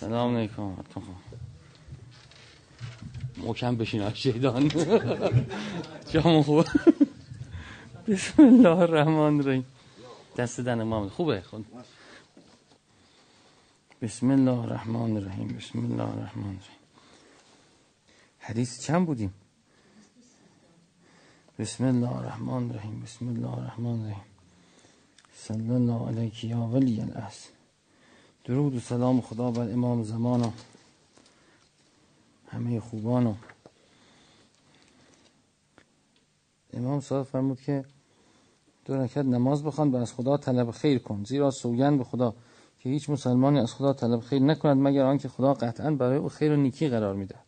سلام 0.00 0.36
علیکم. 0.36 0.74
محکم 3.36 3.76
بشین 3.76 4.14
شیطان 4.14 4.68
جامون 6.12 6.42
خوبه 6.42 6.64
بسم 8.08 8.42
الله 8.42 8.78
الرحمن 8.78 9.40
الرحیم. 9.40 9.66
دست 10.36 10.60
دن 10.60 10.80
امام 10.80 11.08
خوبه؟ 11.08 11.40
خود 11.40 11.66
بسم 14.02 14.30
الله 14.30 14.58
الرحمن 14.58 15.16
الرحیم. 15.16 15.48
بسم 15.48 15.78
الله 15.78 16.02
الرحمن 16.02 16.44
الرحیم. 16.44 16.80
حدیث 18.40 18.86
چند 18.86 19.06
بودیم؟ 19.06 19.34
بسم 21.58 21.84
الله 21.84 22.16
الرحمن 22.16 22.70
الرحیم. 22.70 23.02
بسم 23.02 23.28
الله 23.28 23.58
الرحمن 23.58 24.00
الرحیم. 24.00 24.28
صلی 25.34 25.70
الله 25.70 26.08
علیک 26.08 26.44
یا 26.44 26.60
ولی 26.60 27.00
الاس 27.00 27.57
درود 28.48 28.74
و 28.74 28.80
سلام 28.80 29.20
خدا 29.20 29.50
بر 29.50 29.72
امام 29.72 30.02
زمان 30.02 30.42
و 30.42 30.50
همه 32.48 32.80
خوبان 32.80 33.26
و 33.26 33.34
امام 36.72 37.00
صادق 37.00 37.28
فرمود 37.28 37.60
که 37.60 37.84
دو 38.84 38.94
رکعت 38.94 39.24
نماز 39.24 39.64
بخوان 39.64 39.90
و 39.90 39.96
از 39.96 40.12
خدا 40.12 40.36
طلب 40.36 40.70
خیر 40.70 40.98
کن 40.98 41.24
زیرا 41.24 41.50
سوگند 41.50 41.98
به 41.98 42.04
خدا 42.04 42.34
که 42.80 42.88
هیچ 42.88 43.10
مسلمانی 43.10 43.58
از 43.58 43.74
خدا 43.74 43.92
طلب 43.92 44.20
خیر 44.20 44.42
نکند 44.42 44.76
مگر 44.76 45.02
آنکه 45.02 45.28
خدا 45.28 45.54
قطعا 45.54 45.90
برای 45.90 46.18
او 46.18 46.28
خیر 46.28 46.52
و 46.52 46.56
نیکی 46.56 46.88
قرار 46.88 47.14
می‌دهد. 47.14 47.46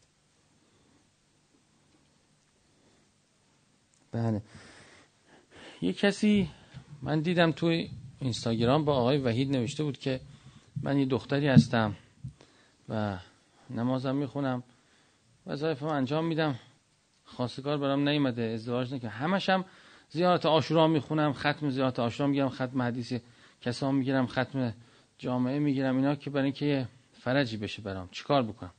بله. 4.13 4.43
یه 5.83 5.93
کسی 5.93 6.51
من 7.03 7.21
دیدم 7.21 7.53
توی 7.53 7.91
اینستاگرام 8.21 8.85
با 8.85 8.95
آقای 8.95 9.19
وحید 9.19 9.51
نوشته 9.51 9.85
بود 9.85 9.99
که 9.99 10.21
من 10.83 10.99
یه 10.99 11.07
دختری 11.07 11.49
هستم 11.49 11.95
و 12.89 13.19
نمازم 13.71 14.17
می‌خونم 14.17 14.63
وظایفم 15.47 15.87
انجام 15.87 16.25
میدم. 16.25 16.59
خواستگار 17.25 17.79
برام 17.79 18.09
نیومده 18.09 18.43
ازدواج 18.43 18.95
نکنم 18.95 19.11
همش 19.11 19.49
هم 19.49 19.65
زیارت 20.11 20.47
آشورا 20.47 20.87
می‌خونم 20.87 21.33
ختم 21.33 21.71
زیارت 21.71 21.99
آشورا 21.99 22.27
می‌گیرم 22.27 22.49
ختم 22.49 22.83
حدیث 22.83 23.13
کسا 23.63 23.93
می‌گیرم 23.93 24.27
ختم 24.27 24.75
جامعه 25.19 25.59
می‌گیرم. 25.59 25.97
اینا 25.97 26.15
که 26.15 26.31
برای 26.31 26.45
اینکه 26.45 26.89
فرجی 27.21 27.57
بشه 27.57 27.83
برام. 27.83 28.09
چیکار 28.13 28.43
بکنم؟ 28.43 28.73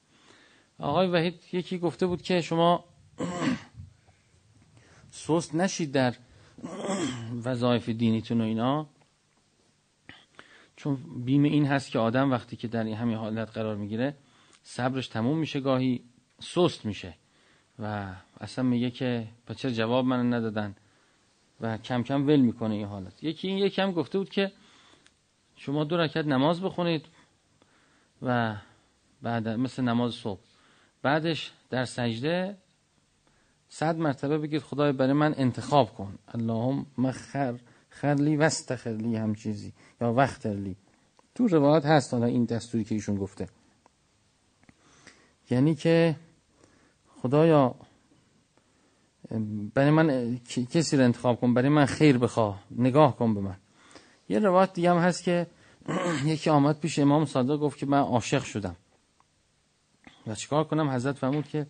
آقای 0.79 1.07
وحید 1.07 1.43
یکی 1.53 1.77
گفته 1.77 2.07
بود 2.07 2.21
که 2.21 2.41
شما 2.41 2.83
سست 5.11 5.55
نشید 5.55 5.91
در 5.91 6.15
وظایف 7.45 7.89
دینیتون 7.89 8.41
و 8.41 8.43
اینا. 8.43 8.87
چون 10.81 10.97
بیم 11.25 11.43
این 11.43 11.65
هست 11.65 11.91
که 11.91 11.99
آدم 11.99 12.31
وقتی 12.31 12.55
که 12.55 12.67
در 12.67 12.83
این 12.83 12.95
همین 12.95 13.17
حالت 13.17 13.51
قرار 13.51 13.75
می‌گیره 13.75 14.15
صبرش 14.63 15.07
تموم 15.07 15.37
میشه 15.37 15.59
گاهی 15.59 16.03
سست 16.39 16.85
میشه 16.85 17.13
و 17.79 18.13
اصلا 18.39 18.65
میگه 18.65 18.91
که 18.91 19.27
چرا 19.55 19.71
جواب 19.71 20.05
من 20.05 20.33
ندادن 20.33 20.75
و 21.61 21.77
کم 21.77 22.03
کم 22.03 22.27
ول 22.27 22.39
می‌کنه 22.39 22.75
این 22.75 22.85
حالت. 22.85 23.23
یکی 23.23 23.47
این 23.47 23.57
یکم 23.57 23.91
گفته 23.91 24.17
بود 24.17 24.29
که 24.29 24.51
شما 25.55 25.83
دو 25.83 25.97
رکعت 25.97 26.25
نماز 26.25 26.61
بخونید 26.61 27.05
و 28.21 28.55
بعد 29.21 29.47
مثل 29.47 29.83
نماز 29.83 30.13
صبح. 30.13 30.39
بعدش 31.01 31.51
در 31.69 31.85
سجده 31.85 32.57
صد 33.69 33.97
مرتبه 33.97 34.37
بگید 34.37 34.61
خدای 34.61 34.91
برای 34.91 35.13
من 35.13 35.33
انتخاب 35.37 35.93
کن. 35.93 36.19
اللهم 36.27 36.85
مخر 36.97 37.59
خرلی 37.91 38.35
وستخرلی 38.35 39.15
هم 39.15 39.35
چیزی 39.35 39.73
یا 40.01 40.13
وقترلی 40.13 40.75
تو 41.35 41.47
روایات 41.47 41.85
هست 41.85 42.13
حالا 42.13 42.25
این 42.25 42.45
دستوری 42.45 42.83
که 42.83 42.95
ایشون 42.95 43.15
گفته. 43.15 43.47
یعنی 45.49 45.75
که 45.75 46.15
خدایا 47.21 47.75
برای 49.73 49.91
من 49.91 50.39
کسی 50.71 50.97
رو 50.97 51.03
انتخاب 51.03 51.39
کن 51.39 51.53
برای 51.53 51.69
من 51.69 51.85
خیر 51.85 52.17
بخواه 52.17 52.63
نگاه 52.71 53.17
کن 53.17 53.33
به 53.33 53.41
من. 53.41 53.57
یه 54.29 54.39
روایت 54.39 54.73
دیگه 54.73 54.91
هم 54.91 54.97
هست 54.97 55.23
که 55.23 55.47
یکی 56.25 56.49
آمد 56.49 56.79
پیش 56.79 56.99
امام 56.99 57.25
صادق 57.25 57.57
گفت 57.57 57.77
که 57.77 57.85
من 57.85 57.99
عاشق 57.99 58.43
شدم. 58.43 58.75
و 60.27 60.35
چیکار 60.35 60.63
کنم؟ 60.63 60.89
حضرت 60.89 61.17
فرمود 61.17 61.47
که 61.47 61.67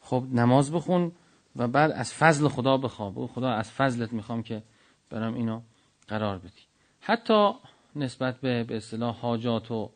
خب 0.00 0.24
نماز 0.32 0.72
بخون 0.72 1.12
و 1.56 1.68
بعد 1.68 1.90
از 1.90 2.12
فضل 2.12 2.48
خدا 2.48 2.76
بخواه 2.76 3.26
خدا 3.26 3.50
از 3.50 3.70
فضلت 3.70 4.12
می‌خوام 4.12 4.42
که 4.42 4.62
برام 5.10 5.34
اینو 5.34 5.60
قرار 6.08 6.38
بدی. 6.38 6.62
حتی 7.00 7.52
نسبت 7.96 8.40
به 8.40 8.64
به 8.64 8.76
اصطلاح 8.76 9.16
حاجات 9.16 9.70
و 9.70 9.90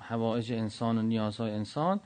حوائج 0.00 0.52
انسان 0.52 0.98
و 0.98 1.02
نیازهای 1.02 1.50
انسان 1.50 2.00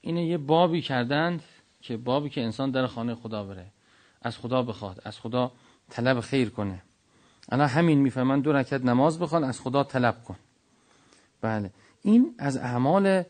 اینه 0.00 0.26
یه 0.26 0.38
بابی 0.38 0.82
کردند 0.82 1.42
که 1.82 1.96
بابی 1.96 2.30
که 2.30 2.42
انسان 2.42 2.70
در 2.70 2.86
خانه 2.86 3.14
خدا 3.14 3.44
بره. 3.44 3.66
از 4.22 4.38
خدا 4.38 4.62
بخواد 4.62 5.00
از 5.04 5.20
خدا 5.20 5.52
طلب 5.90 6.20
خیر 6.20 6.50
کنه. 6.50 6.82
الان 7.48 7.68
همین 7.68 7.98
می‌فهمن 7.98 8.40
دو 8.40 8.52
رکعت 8.52 8.84
نماز 8.84 9.18
بخوان 9.18 9.44
از 9.44 9.60
خدا 9.60 9.84
طلب 9.84 10.24
کن. 10.24 10.36
بله. 11.40 11.70
این 12.02 12.34
از 12.38 12.56
اعمال 12.56 13.22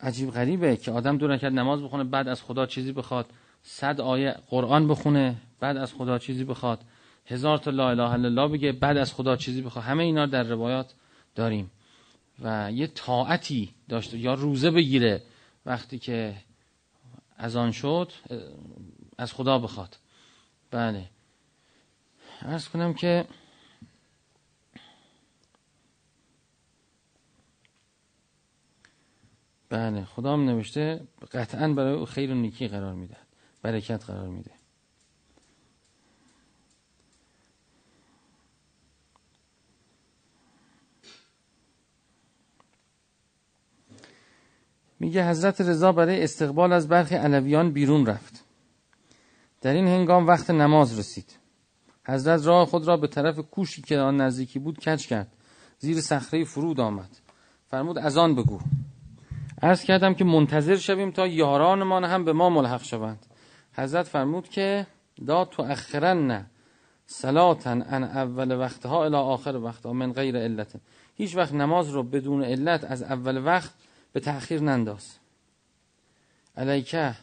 عجیب 0.00 0.30
غریبه 0.30 0.76
که 0.76 0.90
آدم 0.90 1.18
دو 1.18 1.28
رکعت 1.28 1.52
نماز 1.52 1.82
بخونه 1.82 2.04
بعد 2.04 2.28
از 2.28 2.42
خدا 2.42 2.66
چیزی 2.66 2.92
بخواد. 2.92 3.26
صد 3.66 4.00
آیه 4.00 4.36
قرآن 4.48 4.88
بخونه 4.88 5.36
بعد 5.60 5.76
از 5.76 5.92
خدا 5.92 6.18
چیزی 6.18 6.44
بخواد. 6.44 6.84
هزار 7.26 7.58
تا 7.58 7.70
لا 7.70 7.90
اله 7.90 8.12
الا 8.12 8.28
الله 8.28 8.48
بگه 8.48 8.72
بعد 8.72 8.96
از 8.96 9.12
خدا 9.12 9.36
چیزی 9.36 9.62
بخواد. 9.62 9.84
همه 9.84 10.04
اینا 10.04 10.26
در 10.26 10.42
روایات 10.42 10.94
داریم. 11.34 11.70
و 12.42 12.72
یه 12.72 12.86
طاعتی 12.86 13.74
داشته 13.88 14.18
یا 14.18 14.34
روزه 14.34 14.70
بگیره 14.70 15.22
وقتی 15.66 15.98
که 15.98 16.36
از 17.36 17.56
آن 17.56 17.70
شد 17.72 18.12
از 19.18 19.32
خدا 19.32 19.58
بخواد. 19.58 19.96
بله. 20.70 21.10
ارز 22.42 22.68
کنم 22.68 22.94
که 22.94 23.24
بله 29.68 30.04
خدا 30.04 30.32
هم 30.32 30.44
نوشته 30.44 31.00
قطعا 31.32 31.68
برای 31.68 31.94
او 31.94 32.04
خیر 32.04 32.30
و 32.30 32.34
نیکی 32.34 32.68
قرار 32.68 32.94
میده 32.94 33.16
برکت 33.64 34.04
قرار 34.04 34.28
میده. 34.28 34.50
میگه 45.00 45.28
حضرت 45.28 45.60
رضا 45.60 45.92
برای 45.92 46.24
استقبال 46.24 46.72
از 46.72 46.88
برخی 46.88 47.14
علویان 47.14 47.72
بیرون 47.72 48.06
رفت. 48.06 48.44
در 49.60 49.72
این 49.72 49.86
هنگام 49.86 50.26
وقت 50.26 50.50
نماز 50.50 50.98
رسید. 50.98 51.38
حضرت 52.06 52.46
راه 52.46 52.66
خود 52.66 52.88
را 52.88 52.96
به 52.96 53.06
طرف 53.06 53.38
کوشی 53.38 53.82
که 53.82 53.98
آن 53.98 54.20
نزدیکی 54.20 54.58
بود 54.58 54.78
کچ 54.78 55.06
کرد. 55.06 55.28
زیر 55.78 56.00
صخره 56.00 56.44
فرود 56.44 56.80
آمد. 56.80 57.10
فرمود 57.70 57.98
از 57.98 58.16
آن 58.16 58.34
بگو. 58.34 58.60
عرض 59.62 59.84
کردم 59.84 60.14
که 60.14 60.24
منتظر 60.24 60.76
شویم 60.76 61.10
تا 61.10 61.26
یارانمان 61.26 62.04
هم 62.04 62.24
به 62.24 62.32
ما 62.32 62.50
ملحق 62.50 62.82
شوند. 62.82 63.26
حضرت 63.74 64.06
فرمود 64.06 64.48
که 64.48 64.86
لا 65.18 65.44
تو 65.44 65.62
اخرن 65.62 66.46
سلاتن 67.06 67.82
ان 67.82 68.04
اول 68.04 68.58
وقتها 68.58 69.04
الى 69.04 69.16
آخر 69.16 69.56
وقتها 69.56 69.92
من 69.92 70.12
غیر 70.12 70.36
علت. 70.36 70.80
هیچ 71.14 71.36
وقت 71.36 71.52
نماز 71.52 71.90
رو 71.90 72.02
بدون 72.02 72.44
علت 72.44 72.84
از 72.84 73.02
اول 73.02 73.44
وقت 73.44 73.74
به 74.12 74.20
تأخیر 74.20 74.60
ننداز. 74.60 75.18
علیکه 76.56 77.14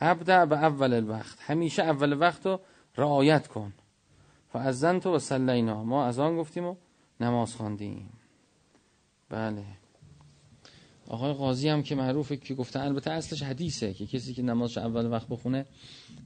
ابدع 0.00 0.44
به 0.44 0.56
اول 0.56 0.92
الوقت. 0.92 1.36
همیشه 1.40 1.82
اول 1.82 2.12
وقت 2.20 2.46
رو 2.46 2.60
رعایت 2.96 3.46
کن. 3.46 3.72
فازن 4.52 5.00
تو 5.00 5.14
و 5.14 5.18
سلینا 5.18 5.84
ما 5.84 6.06
از 6.06 6.18
آن 6.18 6.36
گفتیم 6.36 6.64
و 6.64 6.76
نماز 7.20 7.54
خواندیم. 7.54 8.12
بله. 9.30 9.77
آقای 11.08 11.32
قاضی 11.32 11.68
هم 11.68 11.82
که 11.82 11.94
معروفه 11.94 12.36
که 12.36 12.54
گفته 12.54 12.80
البته 12.80 13.10
اصلش 13.10 13.42
حدیثه 13.42 13.94
که 13.94 14.06
کسی 14.06 14.34
که 14.34 14.42
نمازش 14.42 14.78
اول 14.78 15.06
وقت 15.06 15.28
بخونه 15.28 15.66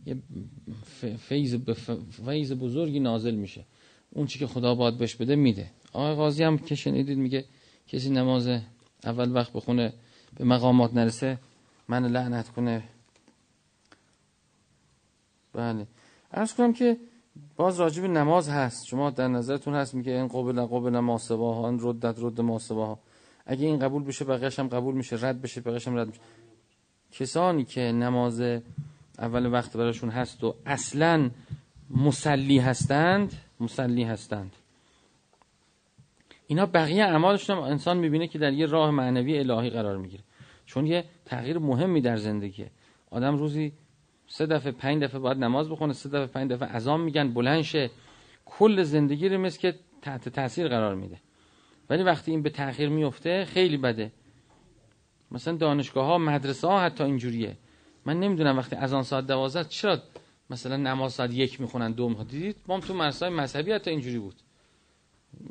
یه 0.07 0.17
فیض, 1.17 1.57
فیض 2.27 2.53
بزرگی 2.53 3.01
نازل 3.01 3.35
میشه. 3.35 3.65
اون 4.11 4.27
چی 4.27 4.39
که 4.39 4.47
خدا 4.47 4.75
باید 4.75 4.99
بهش 4.99 5.15
بده 5.15 5.37
میده. 5.37 5.71
آقای 5.93 6.15
قاضی 6.15 6.45
هم 6.45 6.59
که 6.59 6.75
شنیدید 6.75 7.19
میگه 7.19 7.45
کسی 7.89 8.11
نماز 8.11 8.49
اول 9.05 9.33
وقت 9.33 9.53
بخونه 9.53 9.93
به 10.37 10.45
مقامات 10.45 10.95
نرسه 10.95 11.39
من 11.89 12.07
لعنت 12.07 12.49
کنه. 12.49 12.83
بله. 15.53 15.87
ارز 16.33 16.55
کنم 16.55 16.73
که 16.73 16.97
باز 17.57 17.81
راجب 17.81 18.05
نماز 18.05 18.49
هست. 18.49 18.87
شما 18.87 19.11
در 19.11 19.29
نظرتون 19.29 19.75
هست 19.75 19.95
میگه 19.95 20.13
این 20.13 20.29
قبل 20.29 20.67
قبل 20.67 20.99
ما 20.99 21.19
سواها 21.19 21.69
این 21.69 21.79
ردت 21.83 22.15
رد 22.19 22.41
ما 22.41 22.59
سواها 22.59 22.99
اگه 23.47 23.67
این 23.67 23.79
قبول 23.79 24.05
بشه 24.05 24.25
بقیش 24.25 24.59
هم 24.59 24.69
قبول 24.69 24.95
میشه 24.95 25.17
رد 25.21 25.43
بشه 25.43 25.61
بقیش 25.61 25.89
هم 25.89 25.97
رد 25.97 26.07
میشه. 26.07 26.21
کسانی 27.13 27.65
که 27.65 27.81
نماز 27.81 28.41
اول 29.19 29.47
وقت 29.47 29.77
براشون 29.77 30.11
هست 30.11 30.45
و 30.45 30.55
اصلا 30.67 31.31
مسلی 31.91 32.59
هستند 32.59 33.33
مسلی 33.61 34.05
هستند. 34.05 34.53
اینا 36.47 36.67
بقیه 36.67 37.05
اعمالش 37.05 37.51
هم 37.51 37.59
انسان 37.59 37.97
می‌بینه 37.97 38.29
که 38.29 38.39
در 38.39 38.53
یه 38.53 38.67
راه 38.67 38.91
معنوی 38.91 39.39
الهی 39.39 39.71
قرار 39.71 39.97
می‌گیره. 39.97 40.23
چون 40.67 40.87
یه 40.87 41.05
تغییر 41.25 41.59
مهمی 41.59 42.01
در 42.01 42.17
زندگیه. 42.17 42.71
آدم 43.11 43.37
روزی 43.37 43.73
سه 44.27 44.47
دفعه 44.47 44.73
پنج 44.73 45.03
دفعه 45.03 45.21
باید 45.21 45.39
نماز 45.39 45.69
بخونه 45.69 45.93
سه 45.93 46.09
دفعه 46.09 46.27
پنج 46.27 46.51
دفعه 46.51 46.69
اذان 46.69 47.01
میگن 47.01 47.33
بلند 47.33 47.63
شه. 47.63 47.91
کل 48.47 48.83
زندگی 48.83 49.29
رو 49.29 49.39
مثل 49.39 49.61
که 49.61 49.75
تحت 50.03 50.29
تاثیر 50.29 50.69
قرار 50.69 50.95
میده. 50.95 51.17
ولی 51.93 52.03
وقتی 52.03 52.31
این 52.31 52.43
به 52.43 52.51
تاخیر 52.51 52.89
میفته 52.89 53.45
خیلی 53.45 53.77
بده. 53.77 54.13
مثلا 55.31 55.57
دانشگاه 55.57 56.07
ها 56.07 56.19
مدرسه 56.19 56.69
ها 56.69 56.81
حتی 56.81 57.05
اینجوریه. 57.05 57.57
من 58.05 58.21
نمی‌دونم 58.21 58.59
وقتی 58.59 58.77
از 58.77 58.93
آن 58.93 59.03
ساعت 59.03 59.27
دوازده 59.27 59.69
چرا 59.69 59.99
مثلا 60.51 60.77
نماز 60.77 61.13
ساعت 61.13 61.33
یک 61.33 61.61
می‌خونن 61.61 61.93
دو 61.93 62.09
می‌خونن؟ 62.09 62.27
دیدید؟ 62.27 62.57
ما 62.67 62.81
تو 62.81 62.95
مدرسه 62.95 63.29
مذهبی 63.29 63.73
حتی 63.73 63.91
اینجوری 63.91 64.19
بود. 64.19 64.35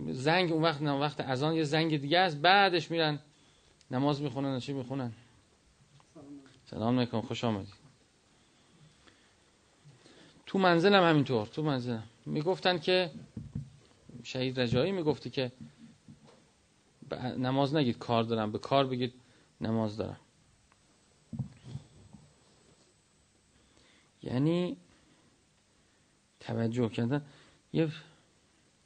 زنگ 0.08 0.52
اون 0.52 0.62
وقت 0.62 0.82
وقت 0.82 1.20
از 1.20 1.44
آن 1.44 1.56
یه 1.56 1.64
زنگ 1.64 2.02
دیگه 2.02 2.20
است 2.20 2.38
بعدش 2.38 2.92
میرن 2.92 3.20
نماز 3.92 4.22
می‌خونن 4.22 4.60
چی 4.60 4.74
می‌خونن؟ 4.74 5.12
سلام 6.66 6.98
علیکم 6.98 7.22
خوش 7.22 7.44
آمدید. 7.44 7.74
تو 10.46 10.60
منزلم 10.60 11.04
همینطور 11.04 11.48
تو 11.48 11.64
منزلم. 11.64 12.04
می‌گفتن 12.26 12.80
که 12.80 13.12
شهید 14.24 14.60
رجایی 14.60 14.92
می‌گفتی 14.92 15.30
که 15.30 15.52
نماز 17.20 17.76
نگید 17.76 17.98
کار 17.98 18.24
دارم. 18.24 18.52
به 18.52 18.60
کار 18.60 18.88
بگید 18.88 19.14
نماز 19.62 19.98
دارم. 19.98 20.20
یعنی 24.24 24.78
توجه 26.40 26.90
کردن. 26.90 27.26
یه 27.74 27.92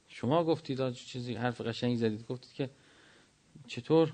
شما 0.08 0.44
گفتید 0.44 0.92
چیزی 0.92 1.34
حرف 1.34 1.60
قشنگی 1.60 1.96
زدید. 1.96 2.26
گفتید 2.26 2.52
که 2.52 2.70
چطور 3.66 4.12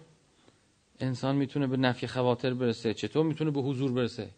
انسان 1.01 1.37
می‌تونه 1.37 1.67
به 1.67 1.77
نفی 1.77 2.07
خواطر 2.07 2.55
برسه؟ 2.55 2.95
چطور 2.95 3.27
می‌تونه 3.27 3.51
به 3.51 3.61
حضور 3.61 3.93
برسه؟ 3.93 4.31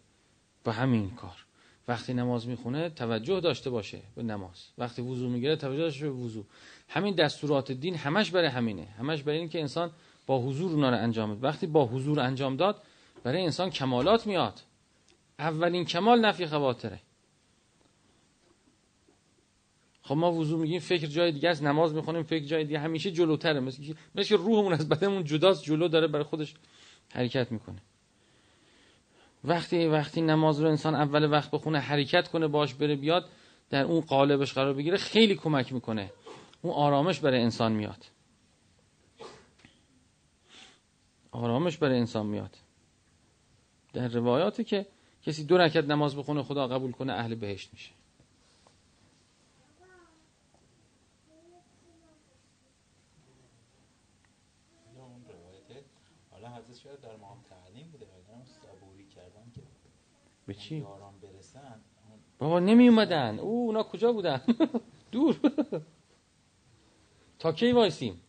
با 0.63 0.71
همین 0.71 1.15
کار. 1.15 1.44
وقتی 1.87 2.13
نماز 2.13 2.47
می‌خونه 2.47 2.89
توجه 2.89 3.39
داشته 3.39 3.69
باشه 3.69 3.99
به 4.15 4.23
نماز. 4.23 4.65
وقتی 4.77 5.01
وضو 5.01 5.29
می‌گیره 5.29 5.55
توجه 5.55 5.81
داشته 5.81 6.09
به 6.09 6.15
وضو. 6.15 6.43
همین 6.89 7.15
دستورات 7.15 7.71
دین 7.71 7.95
همش 7.95 8.31
برای 8.31 8.47
همینه. 8.47 8.87
همش 8.99 9.23
برای 9.23 9.37
این 9.37 9.49
که 9.49 9.59
انسان 9.59 9.91
با 10.25 10.41
حضور 10.41 10.71
اونا 10.71 10.89
رو 10.89 10.97
انجام 10.97 11.35
بده. 11.35 11.47
وقتی 11.47 11.67
با 11.67 11.85
حضور 11.85 12.19
انجام 12.19 12.55
داد 12.55 12.81
برای 13.23 13.41
انسان 13.43 13.69
کمالات 13.69 14.27
میاد. 14.27 14.61
اولین 15.39 15.85
کمال 15.85 16.19
نفی 16.19 16.45
خواطره 16.45 16.99
خب 20.01 20.15
ما 20.15 20.31
وضو 20.31 20.57
میگیم 20.57 20.79
فکر 20.79 21.07
جای 21.07 21.31
دیگه 21.31 21.49
است 21.49 21.63
نماز 21.63 21.93
می‌خونیم 21.93 22.23
فکر 22.23 22.45
جای 22.45 22.63
دیگه 22.63 22.79
همیشه 22.79 23.11
جلوتره. 23.11 23.59
مثل 23.59 23.93
مثل 24.15 24.37
روحمون 24.37 24.73
از 24.73 24.89
بدنمون 24.89 25.23
جداست 25.23 25.63
جلو 25.63 25.87
داره 25.87 26.07
برای 26.07 26.23
خودش 26.23 26.53
حرکت 27.13 27.51
می‌کنه. 27.51 27.81
وقتی 29.47 29.87
وقتی 29.87 30.21
نماز 30.21 30.59
رو 30.59 30.69
انسان 30.69 30.95
اول 30.95 31.31
وقت 31.31 31.51
بخونه 31.51 31.79
حرکت 31.79 32.27
کنه 32.27 32.47
باش 32.47 32.73
بره 32.73 32.95
بیاد 32.95 33.29
در 33.69 33.83
اون 33.83 34.01
قالبش 34.01 34.53
قرار 34.53 34.73
بگیره 34.73 34.97
خیلی 34.97 35.35
کمک 35.35 35.73
می‌کنه. 35.73 36.11
اون 36.61 36.73
آرامش 36.73 37.19
برای 37.19 37.41
انسان 37.41 37.71
میاد. 37.71 38.05
آرامش 41.31 41.77
برای 41.77 41.99
انسان 41.99 42.25
میاد. 42.25 42.57
در 43.93 44.07
روایاتی 44.07 44.63
که 44.63 44.85
کسی 45.23 45.43
دو 45.43 45.57
رکعت 45.57 45.85
نماز 45.85 46.15
بخونه 46.15 46.43
خدا 46.43 46.67
قبول 46.67 46.91
کنه 46.91 47.13
اهل 47.13 47.35
بهشت 47.35 47.69
میشه. 47.73 47.91
به 60.45 60.53
چی؟ 60.53 60.85
بابا 62.37 62.59
نمی 62.59 62.87
اومدن 62.87 63.39
او 63.39 63.65
اونا 63.65 63.83
کجا 63.83 64.13
بودن؟ 64.13 64.41
دور. 65.11 65.39
تا 67.39 67.51
کی 67.51 67.71
وایسیم؟ 67.71 68.21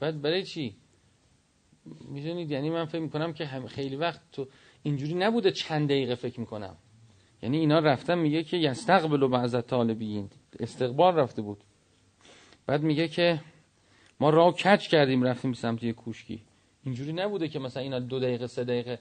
بعد 0.00 0.22
برای 0.22 0.42
چی؟ 0.42 0.76
می‌دونید 1.84 2.50
یعنی 2.50 2.70
من 2.70 2.84
فکر 2.84 3.00
می‌کنم 3.00 3.32
که 3.32 3.46
خیلی 3.46 3.96
وقت 3.96 4.20
تو 4.32 4.48
اینجوری 4.82 5.14
نبوده 5.14 5.50
چند 5.50 5.88
دقیقه 5.88 6.14
فکر 6.14 6.40
می‌کنم. 6.40 6.76
یعنی 7.42 7.58
اینا 7.58 7.78
رفتن 7.78 8.18
میگه 8.18 8.44
که 8.44 8.56
یستقبلو 8.56 9.28
بعض 9.28 9.56
طالبین. 9.56 10.30
استقبال 10.60 11.14
رفته 11.16 11.42
بود. 11.42 11.64
بعد 12.66 12.82
میگه 12.82 13.08
که 13.08 13.40
ما 14.20 14.30
راه 14.30 14.54
کچ 14.54 14.88
کردیم 14.88 15.22
رفتیم 15.22 15.52
سمت 15.52 15.82
یه 15.82 15.92
کوشکی. 15.92 16.42
اینجوری 16.84 17.12
نبوده 17.12 17.48
که 17.48 17.58
مثلا 17.58 17.82
اینا 17.82 17.98
دو 17.98 18.20
دقیقه 18.20 18.46
سه 18.46 18.64
دقیقه 18.64 18.98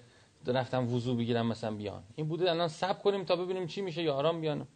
رفتم 0.47 0.93
وضو 0.93 1.15
بگیرم 1.15 1.47
مثلا 1.47 1.71
بیان. 1.71 2.03
این 2.15 2.27
بوده 2.27 2.51
الان 2.51 2.67
سب 2.67 3.03
کنیم 3.03 3.23
تا 3.23 3.35
ببینیم 3.35 3.67
چی 3.67 3.81
میشه 3.81 4.03
یا 4.03 4.13
آرام 4.13 4.41
بیان. 4.41 4.67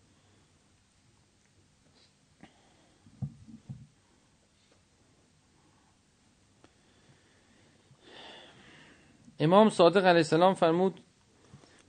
امام 9.40 9.70
صادق 9.70 10.06
علیه 10.06 10.18
السلام 10.18 10.54
فرمود 10.54 11.02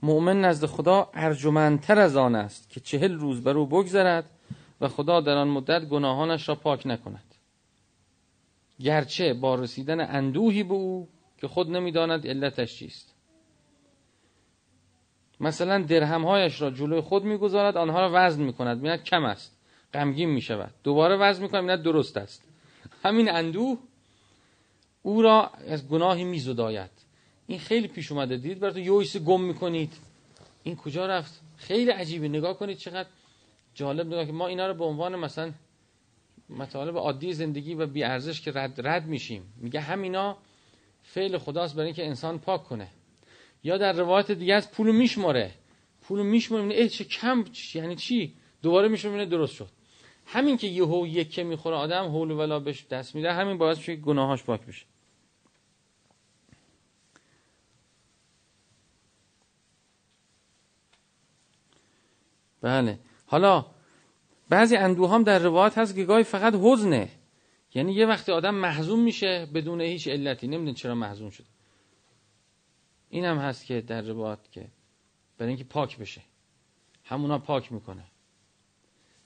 مؤمن 0.01 0.41
نزد 0.41 0.65
خدا 0.65 1.09
ارجمندتر 1.13 1.99
از 1.99 2.15
آن 2.15 2.35
است 2.35 2.69
که 2.69 2.79
چهل 2.79 3.13
روز 3.13 3.43
بر 3.43 3.57
او 3.57 3.65
بگذرد 3.65 4.29
و 4.81 4.87
خدا 4.87 5.21
در 5.21 5.37
آن 5.37 5.47
مدت 5.47 5.85
گناهانش 5.85 6.49
را 6.49 6.55
پاک 6.55 6.87
نکند. 6.87 7.35
گرچه 8.79 9.33
با 9.33 9.55
رسیدن 9.55 9.99
اندوهی 10.15 10.63
به 10.63 10.73
او 10.73 11.07
که 11.37 11.47
خود 11.47 11.69
نمی‌داند 11.69 12.27
علتش 12.27 12.75
چیست. 12.75 13.16
مثلا 15.39 15.83
درهمهایش 15.83 16.61
را 16.61 16.71
جلوی 16.71 17.01
خود 17.01 17.23
می‌گذارد 17.23 17.77
آنها 17.77 17.99
را 17.99 18.11
وزن 18.13 18.43
می‌کند. 18.43 18.77
می‌بیند 18.77 19.03
کم 19.03 19.23
است 19.23 19.57
غمگین 19.93 20.29
می‌شود. 20.29 20.73
دوباره 20.83 21.15
وزن 21.15 21.43
می‌کند 21.43 21.61
می‌بیند 21.61 21.83
درست 21.83 22.17
است. 22.17 22.43
همین 23.03 23.31
اندوه 23.31 23.77
او 25.01 25.21
را 25.21 25.51
از 25.67 25.87
گناهی 25.87 26.23
میزداید. 26.23 26.89
این 27.47 27.59
خیلی 27.59 27.87
پیش 27.87 28.11
اومده. 28.11 28.37
دید 28.37 28.59
براتون 28.59 28.83
یویس 28.83 29.17
گم 29.17 29.41
می‌کنید. 29.41 29.93
این 30.63 30.75
کجا 30.75 31.05
رفت؟ 31.05 31.41
خیلی 31.57 31.91
عجیبه. 31.91 32.27
نگاه 32.27 32.57
کنید 32.57 32.77
چقدر 32.77 33.09
جالب. 33.73 34.07
نگاه 34.07 34.25
که 34.25 34.31
ما 34.31 34.47
اینا 34.47 34.67
رو 34.67 34.73
به 34.73 34.83
عنوان 34.83 35.15
مثلا 35.15 35.51
مطالب 36.49 36.97
عادی 36.97 37.33
زندگی 37.33 37.75
و 37.75 37.85
بی 37.85 38.03
ارزش 38.03 38.41
که 38.41 38.51
رد 38.51 38.87
رد 38.87 39.05
میشیم. 39.05 39.53
میگه 39.57 39.79
همینا 39.79 40.37
فعل 41.03 41.37
خداست 41.37 41.75
برای 41.75 41.85
اینکه 41.85 42.05
انسان 42.05 42.39
پاک 42.39 42.63
کنه. 42.63 42.87
یا 43.63 43.77
در 43.77 43.93
روایت 43.93 44.31
دیگه 44.31 44.53
از 44.53 44.71
پولو 44.71 44.93
میشماره. 44.93 45.51
پولو 46.01 46.23
میشماره 46.23 46.75
ای 46.75 46.89
چه 46.89 47.03
کم 47.03 47.45
یعنی 47.73 47.95
چی؟ 47.95 48.33
دوباره 48.61 48.87
میشماره 48.87 49.25
درست 49.25 49.53
شد. 49.53 49.69
همین 50.25 50.57
که 50.57 50.67
یهو 50.67 51.07
یکه 51.07 51.43
می‌خوره 51.43 51.75
آدم 51.75 52.05
حول 52.05 52.31
ولا 52.31 52.59
بهش 52.59 52.85
دست 52.85 53.15
میده 53.15 53.33
همین 53.33 53.57
باعث 53.57 53.77
میشه 53.77 53.95
گناهاش 53.95 54.43
پاک 54.43 54.61
بشه. 54.65 54.85
بله. 62.61 62.99
حالا 63.25 63.65
بعضی 64.49 64.75
اندوهام 64.75 65.23
در 65.23 65.39
روایت 65.39 65.77
هست 65.77 65.95
که 65.95 66.03
گاهی 66.03 66.23
فقط 66.23 66.53
حزنه. 66.55 67.09
یعنی 67.73 67.93
یه 67.93 68.05
وقتی 68.05 68.31
آدم 68.31 68.55
محزون 68.55 68.99
میشه 68.99 69.47
بدون 69.53 69.81
هیچ 69.81 70.07
علتی. 70.07 70.47
نمیدون 70.47 70.73
چرا 70.73 70.95
محزون 70.95 71.29
شد 71.29 71.56
این 73.09 73.25
هم 73.25 73.37
هست 73.37 73.65
که 73.65 73.81
در 73.81 74.01
روایت 74.01 74.39
که 74.51 74.67
برای 75.37 75.49
اینکه 75.49 75.63
پاک 75.63 75.97
بشه. 75.97 76.21
همونا 77.03 77.39
پاک 77.39 77.71
می‌کنه. 77.71 78.03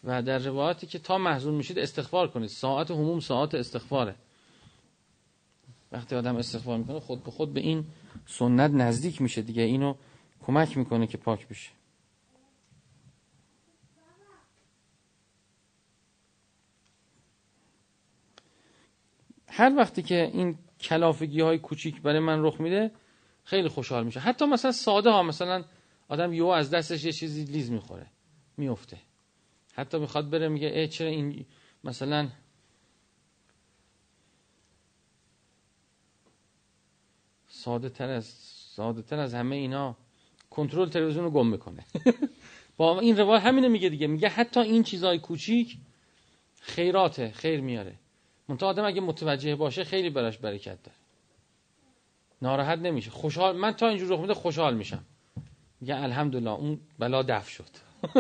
و 0.04 0.22
در 0.22 0.38
روایتی 0.38 0.88
که 0.88 1.00
تا 1.00 1.18
محزون 1.18 1.54
میشید 1.54 1.80
استغفار 1.80 2.28
کنید. 2.28 2.50
ساعت 2.50 2.92
هموم 2.92 3.20
ساعت 3.20 3.56
استغفاره. 3.56 4.16
وقتی 5.92 6.16
آدم 6.16 6.36
استغفار 6.36 6.78
می‌کنه 6.78 7.00
خود 7.00 7.24
به 7.24 7.32
خود 7.32 7.54
به 7.54 7.60
این 7.60 7.86
سنت 8.26 8.72
نزدیک 8.72 9.22
میشه 9.22 9.42
دیگه. 9.42 9.64
اینو 9.64 9.96
کمک 10.42 10.78
می‌کنه 10.78 11.08
که 11.08 11.18
پاک 11.18 11.48
بشه. 11.48 11.72
هر 19.48 19.74
وقتی 19.78 20.04
که 20.04 20.32
این 20.34 20.58
کلافگی 20.80 21.42
های 21.42 21.58
کوچیک 21.60 22.02
برای 22.02 22.20
من 22.20 22.44
رخ 22.44 22.62
میده 22.62 22.92
خیلی 23.44 23.68
خوشحال 23.68 24.04
میشه. 24.04 24.20
حتی 24.20 24.46
مثلا 24.46 24.72
ساده 24.72 25.10
ها 25.10 25.24
مثلا 25.24 25.64
آدم 26.08 26.34
یهو 26.34 26.48
از 26.48 26.70
دستش 26.70 27.04
یه 27.04 27.12
چیزی 27.12 27.44
لیز 27.44 27.72
می‌خوره 27.72 28.08
میفته. 28.58 28.98
حتی 29.74 30.00
می‌خواد 30.00 30.30
بره 30.30 30.48
میگه 30.48 30.68
ای 30.68 30.88
چرا 30.88 31.08
این 31.08 31.46
مثلا 31.84 32.30
ساده 37.48 37.90
تر 37.90 38.10
از 38.10 38.26
ساده 38.76 39.02
تر 39.02 39.20
از 39.20 39.34
همه 39.34 39.56
اینا 39.56 39.98
کنترل 40.50 40.90
تلویزیون 40.90 41.24
رو 41.24 41.32
گم 41.32 41.48
می‌کنه. 41.48 41.86
با 42.78 43.00
این 43.00 43.18
روایت 43.18 43.44
همینه 43.44 43.68
میگه 43.68 43.90
دیگه. 43.90 44.08
میگه 44.08 44.30
حتی 44.30 44.60
این 44.60 44.84
چیزای 44.84 45.20
کوچیک 45.20 45.78
خیراته 46.62 47.32
خیر 47.32 47.62
میاره. 47.62 47.96
منتها 48.48 48.70
آدم 48.70 48.86
اگه 48.86 49.02
متوجه 49.02 49.56
باشه 49.56 49.84
خیلی 49.84 50.10
براش 50.10 50.38
برکت 50.38 50.84
داره. 50.84 50.98
ناراحت 52.42 52.80
نمیشه. 52.80 53.12
خوشحال 53.12 53.58
من 53.58 53.72
تا 53.72 53.88
اینجور 53.88 54.14
رخ 54.14 54.20
میده 54.20 54.34
خوشحال 54.34 54.74
میشم. 54.76 55.06
میگه 55.82 55.96
الحمدلله 55.96 56.52
اون 56.52 56.80
بلا 57.00 57.24
دف 57.24 57.50
شد. 57.50 57.70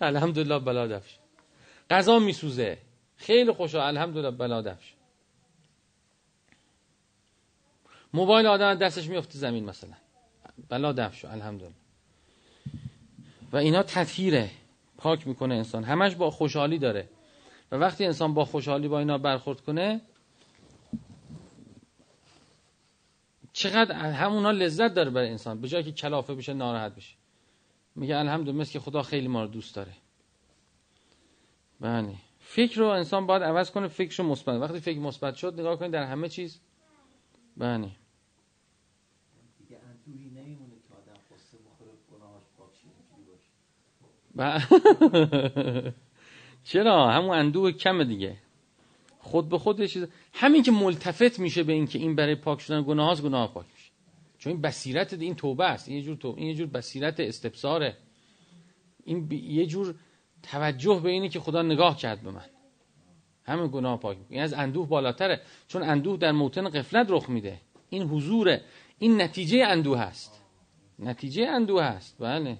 الحمدلله 0.00 0.58
بلا 0.58 0.86
دف 0.86 1.08
شد. 1.08 1.18
غذا 1.90 2.18
میسوزه. 2.18 2.78
خیلی 3.16 3.52
خوشحال 3.52 3.96
الحمدلله 3.96 4.30
بلا 4.30 4.62
دف 4.62 4.82
شد. 4.82 4.94
موبایل 8.14 8.46
آدم 8.46 8.74
دستش 8.74 9.08
میفته 9.08 9.38
زمین 9.38 9.64
مثلا. 9.64 9.94
بلا 10.68 10.92
دف 10.92 11.14
شد 11.14 11.26
الحمدلله. 11.26 11.72
و 13.52 13.56
اینا 13.56 13.82
تطهیره. 13.82 14.50
پاک 14.98 15.26
می‌کنه 15.26 15.54
انسان. 15.54 15.84
همش 15.84 16.14
با 16.14 16.30
خوشحالی 16.30 16.78
داره. 16.78 17.08
و 17.72 17.76
وقتی 17.76 18.04
انسان 18.04 18.34
با 18.34 18.44
خوشحالی 18.44 18.88
با 18.88 18.98
اینا 18.98 19.18
برخورد 19.18 19.60
کنه 19.60 20.00
چقدر 23.58 23.94
همونا 23.94 24.50
لذت 24.50 24.94
داره 24.94 25.10
برای 25.10 25.28
انسان. 25.30 25.60
به 25.60 25.68
جای 25.68 25.82
که 25.82 25.92
کلافه 25.92 26.34
بشه 26.34 26.52
ناراحت 26.52 26.94
بشه. 26.94 27.14
میگه 27.94 28.16
الحمدلله 28.16 28.58
مثل 28.58 28.72
که 28.72 28.80
خدا 28.80 29.02
خیلی 29.02 29.28
ما 29.28 29.42
رو 29.42 29.48
دوست 29.48 29.74
داره. 29.74 29.92
بله. 31.80 32.14
فکر 32.40 32.78
رو 32.78 32.86
انسان 32.86 33.26
باید 33.26 33.42
عوض 33.42 33.70
کنه 33.70 33.88
فکرشو 33.88 34.22
مثبت. 34.22 34.60
وقتی 34.60 34.80
فکر 34.80 34.98
مثبت 34.98 35.34
شد 35.34 35.60
نگاه 35.60 35.78
کنید 35.78 35.92
در 35.92 36.04
همه 36.04 36.28
چیز. 36.28 36.60
بله. 37.56 37.90
چرا؟ 46.64 47.10
همون 47.10 47.38
اندوه 47.38 47.72
کمه 47.72 48.04
دیگه. 48.04 48.36
خود 49.18 49.48
به 49.48 49.58
خود 49.58 49.84
چیز. 49.84 50.06
همین 50.32 50.62
که 50.62 50.70
ملتفت 50.70 51.38
میشه 51.38 51.62
به 51.62 51.72
اینکه 51.72 51.98
این 51.98 52.16
برای 52.16 52.34
پاک 52.34 52.60
شدن 52.60 52.82
گناه 52.82 53.06
هاست 53.06 53.22
گناه 53.22 53.54
پاک 53.54 53.66
میشه. 53.74 53.90
چون 54.38 54.52
این 54.52 54.62
بصیرت 54.62 55.12
این 55.12 55.34
توبه 55.34 55.64
است. 55.64 55.88
این 55.88 55.96
یه 55.98 56.04
جور 56.04 56.16
توبه 56.16 56.40
این 56.40 56.48
یه 56.48 56.54
جور 56.54 56.66
بصیرت 56.66 57.20
استبصاره. 57.20 57.96
این 59.04 59.28
یه 59.32 59.66
جور 59.66 59.94
توجه 60.42 61.00
به 61.02 61.10
اینه 61.10 61.28
که 61.28 61.40
خدا 61.40 61.62
نگاه 61.62 61.96
کرد 61.96 62.22
به 62.22 62.30
من. 62.30 62.44
همه 63.44 63.68
گناه 63.68 64.00
پاک 64.00 64.18
این 64.28 64.42
از 64.42 64.52
اندوه 64.52 64.88
بالاتره. 64.88 65.40
چون 65.68 65.82
اندوه 65.82 66.16
در 66.16 66.32
موتن 66.32 66.68
قفلت 66.68 67.06
رخ 67.10 67.30
میده. 67.30 67.60
این 67.90 68.02
حضوره. 68.02 68.64
این 68.98 69.22
نتیجه 69.22 69.64
اندوه 69.66 69.98
هست. 69.98 70.44
نتیجه 70.98 71.46
اندوه 71.46 71.82
هست. 71.82 72.16
بله. 72.18 72.58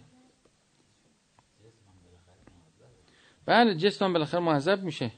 بله 3.47 3.75
جسم 3.75 4.13
بالاخره 4.13 4.41
معذب 4.41 4.83
میشه. 4.83 5.11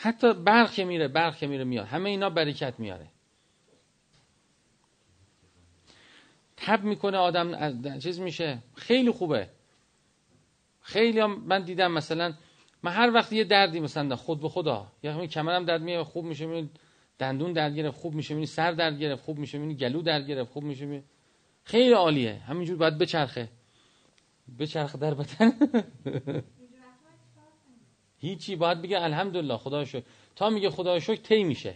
حتی 0.00 0.34
برق 0.34 0.70
که 0.70 0.84
میره 0.84 1.08
برق 1.08 1.36
که 1.36 1.46
میره 1.46 1.64
میاد. 1.64 1.86
همه 1.86 2.10
اینا 2.10 2.30
برکت 2.30 2.74
میاره. 2.78 3.06
تب 6.56 6.84
می‌کنه 6.84 7.16
آدم 7.16 7.98
چیز 7.98 8.20
میشه. 8.20 8.58
خیلی 8.74 9.10
خوبه. 9.10 9.48
خیلی 10.80 11.20
هم 11.20 11.40
من 11.46 11.62
دیدم 11.62 11.92
مثلا 11.92 12.34
من 12.82 12.92
هر 12.92 13.12
وقت 13.14 13.32
یه 13.32 13.44
دردی 13.44 13.80
مثلا 13.80 14.16
خود 14.16 14.40
به 14.40 14.48
خدا. 14.48 14.92
یا 15.02 15.26
کمرم 15.26 15.64
درد 15.64 15.82
میاد 15.82 16.02
خوب 16.02 16.24
میشه 16.24 16.46
می 16.46 16.70
دندون 17.18 17.52
درد 17.52 17.74
گرفت 17.74 17.96
خوب 17.96 18.14
میشه 18.14 18.34
می 18.34 18.46
سر 18.46 18.72
درد 18.72 18.98
گرفت 18.98 19.22
خوب 19.22 19.38
میشه 19.38 19.58
می 19.58 19.76
گلو 19.76 20.02
درد 20.02 20.26
گرفت 20.26 20.52
خوب 20.52 20.64
میشه 20.64 20.86
می 20.86 21.02
خیلی 21.64 21.92
عالیه. 21.92 22.34
همینجور 22.34 22.76
باید 22.76 22.98
بچرخه. 22.98 23.48
بچرخه 24.58 24.98
در 24.98 25.14
بدن. 25.14 25.52
هیچی 28.18 28.56
باید 28.56 28.82
بگه 28.82 29.02
الحمدلله 29.02 29.56
خدا 29.56 29.84
شکر. 29.84 30.04
تا 30.36 30.50
میگه 30.50 30.70
خدا 30.70 31.00
شکر 31.00 31.20
تی 31.20 31.44
میشه. 31.44 31.74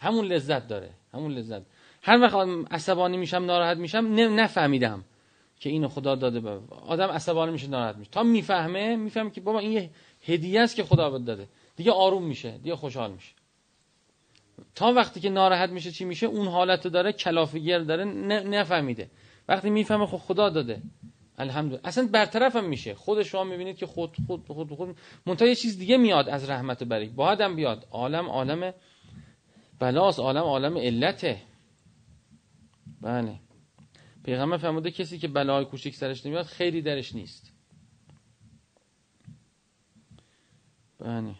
همون 0.00 0.24
لذت 0.24 0.68
داره 0.68 0.90
همون 1.14 1.32
لذت. 1.32 1.62
هر 2.02 2.20
وقت 2.20 2.48
عصبانی 2.70 3.16
میشم 3.16 3.44
ناراحت 3.44 3.76
میشم 3.76 4.06
نفهمیدم 4.16 5.04
که 5.60 5.70
اینو 5.70 5.88
خدا 5.88 6.14
داده 6.14 6.40
به 6.40 6.58
آدم 6.86 7.08
عصبانی 7.08 7.52
میشه 7.52 7.66
ناراحت 7.66 7.96
میشه. 7.96 8.10
تا 8.10 8.22
می‌فهمه 8.22 8.96
می‌فهمه 8.96 9.30
که 9.30 9.40
بابا 9.40 9.58
این 9.58 9.72
یه 9.72 9.90
هدیه 10.26 10.60
است 10.60 10.76
که 10.76 10.84
خدا 10.84 11.10
بده. 11.10 11.24
داده 11.24 11.48
دیگه 11.76 11.92
آروم 11.92 12.24
میشه 12.24 12.58
دیگه 12.58 12.76
خوشحال 12.76 13.12
میشه. 13.12 13.32
تا 14.74 14.92
وقتی 14.92 15.20
که 15.20 15.30
ناراحت 15.30 15.70
میشه 15.70 15.90
چی 15.90 16.04
میشه؟ 16.04 16.26
اون 16.26 16.46
حالت 16.46 16.86
داره 16.86 17.12
کلافگر 17.12 17.78
داره 17.78 18.04
نفهمیده. 18.44 19.10
وقتی 19.48 19.70
می‌فهمه 19.70 20.06
خب 20.06 20.16
خدا 20.16 20.48
داده. 20.48 20.82
الحمدلله. 21.38 21.80
اصلا 21.84 22.08
برطرف 22.12 22.56
هم 22.56 22.64
میشه. 22.68 22.94
خود 22.94 23.22
شما 23.22 23.44
می‌بینید 23.44 23.76
که 23.76 23.86
خود 23.86 24.16
خود 24.26 24.46
خود 24.48 24.70
خود 24.70 24.96
منتها 25.26 25.48
یه 25.48 25.54
چیز 25.54 25.78
دیگه 25.78 25.96
میاد 25.96 26.28
از 26.28 26.50
رحمت 26.50 26.84
بری 26.84 27.12
هم 27.18 27.56
بیاد. 27.56 27.86
عالم 27.90 28.28
عالم 28.28 28.74
بلاس 29.78 30.18
عالم 30.18 30.42
عالم 30.42 30.78
علته. 30.78 31.42
بله. 33.00 33.40
پیغمبر 34.24 34.56
فرموده 34.56 34.90
کسی 34.90 35.18
که 35.18 35.28
بلای 35.28 35.64
کوچیک 35.64 35.94
سرش 35.94 36.26
نمیاد 36.26 36.44
خیلی 36.44 36.82
درش 36.82 37.14
نیست. 37.14 37.52
بله. 40.98 41.34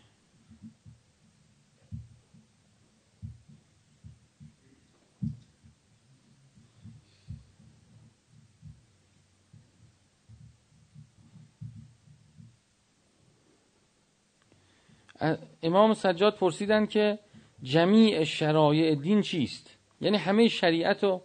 امام 15.63 15.95
سجاد 15.95 16.37
پرسیدن 16.37 16.87
که 16.87 17.19
جمیع 17.63 18.25
شرایع 18.25 18.95
دین 18.95 19.23
چیست؟ 19.23 19.71
یعنی 20.01 20.17
همه 20.17 20.49
شریعت 20.49 21.05
رو 21.05 21.23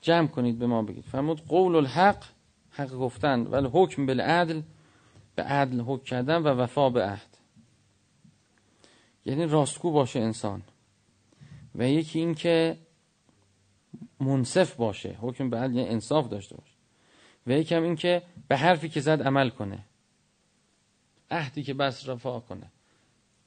جمع 0.00 0.26
کنید 0.26 0.58
به 0.58 0.66
ما 0.66 0.82
بگید. 0.82 1.04
فرمود 1.04 1.46
قول 1.46 1.76
الحق 1.76 2.24
حق 2.70 2.90
گفتن 2.90 3.40
ولی 3.40 3.68
حکم 3.72 4.06
بالعدل 4.06 4.62
به 5.34 5.42
عدل 5.42 5.80
حکم 5.80 6.04
کردن 6.04 6.36
و 6.36 6.48
وفا 6.48 6.90
به 6.90 7.04
عهد. 7.04 7.38
یعنی 9.24 9.46
راستگو 9.46 9.90
باشه 9.90 10.20
انسان. 10.20 10.62
و 11.74 11.88
یکی 11.88 12.18
این 12.18 12.34
که 12.34 12.78
منصف 14.20 14.74
باشه 14.74 15.16
حکم 15.20 15.50
به 15.50 15.58
عدل 15.58 15.74
یعنی 15.74 15.88
انصاف 15.88 16.28
داشته 16.28 16.56
باشه. 16.56 16.76
و 17.46 17.50
یکی 17.52 17.74
هم 17.74 17.82
این 17.82 17.96
که 17.96 18.22
به 18.48 18.56
حرفی 18.56 18.88
که 18.88 19.00
زد 19.00 19.22
عمل 19.22 19.48
کنه. 19.48 19.84
عهدی 21.30 21.62
که 21.62 21.74
بس 21.74 22.08
رفا 22.08 22.40
کنه. 22.40 22.72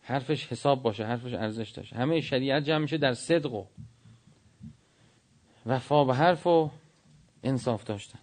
حرفش 0.10 0.48
حساب 0.48 0.84
باشه 0.84 1.06
حرفش 1.06 1.34
ارزش 1.34 1.70
داشته. 1.70 1.96
همه 1.96 2.22
شریعت 2.22 2.64
جمع 2.64 2.78
میشه 2.78 2.98
در 2.98 3.14
صدق 3.14 3.54
و 3.54 3.66
وفا 5.66 6.06
به 6.06 6.16
حرف 6.16 6.48
و 6.48 6.72
انصاف 7.44 7.84
داشتن. 7.84 8.20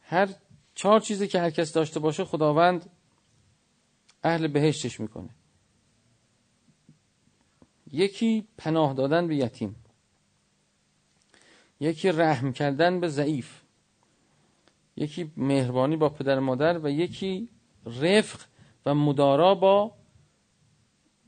هر 0.00 0.28
چهار 0.74 1.00
چیزی 1.00 1.28
که 1.28 1.40
هر 1.40 1.50
کس 1.50 1.72
داشته 1.72 2.00
باشه 2.00 2.24
خداوند 2.24 2.90
اهل 4.22 4.46
بهشتش 4.46 5.00
می‌کنه. 5.00 5.30
یکی 7.92 8.48
پناه 8.58 8.94
دادن 8.94 9.28
به 9.28 9.36
یتیم. 9.36 9.76
یکی 11.80 12.12
رحم 12.12 12.52
کردن 12.52 13.00
به 13.00 13.08
ضعیف. 13.08 13.60
یکی 14.96 15.32
مهربانی 15.36 15.96
با 15.96 16.08
پدر 16.08 16.38
مادر 16.38 16.78
و 16.78 16.90
یکی 16.90 17.48
رفق 17.86 18.40
و 18.86 18.94
مدارا 18.94 19.54
با 19.54 19.92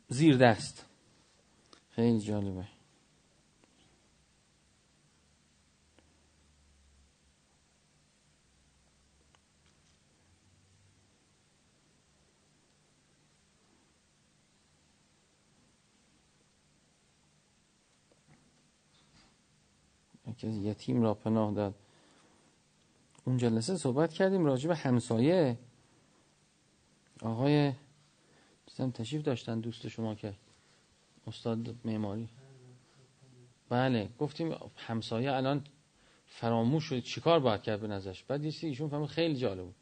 زیر 0.09 0.37
دست 0.37 0.87
خیلی 1.91 2.21
جالبه. 2.21 2.65
از 20.45 20.57
یتیم 20.57 21.03
را 21.03 21.15
پناه 21.15 21.55
داد. 21.55 21.75
اون 23.25 23.37
جلسه 23.37 23.77
صحبت 23.77 24.13
کردیم 24.13 24.45
راجع 24.45 24.69
به 24.69 24.77
همسایه. 24.77 25.59
آقای 27.23 27.73
چیزم 28.67 28.91
تشریف 28.91 29.23
داشتن 29.23 29.61
دوست 29.61 29.89
شما 29.89 30.15
که 30.15 30.35
استاد 31.27 31.75
معماری. 31.85 32.29
بله 33.69 34.09
گفتیم 34.19 34.55
همسایه 34.77 35.33
الان 35.33 35.65
فراموش 36.27 36.85
شد 36.85 37.03
چیکار 37.03 37.41
باید 37.41 37.63
کرد 37.63 37.81
به 37.81 37.87
نظرش. 37.87 38.25
بعد 38.25 38.45
یه 38.45 38.53
ایشون 38.63 38.89
فهمید 38.89 39.09
خیلی 39.09 39.37
جالب 39.37 39.65
بود. 39.65 39.75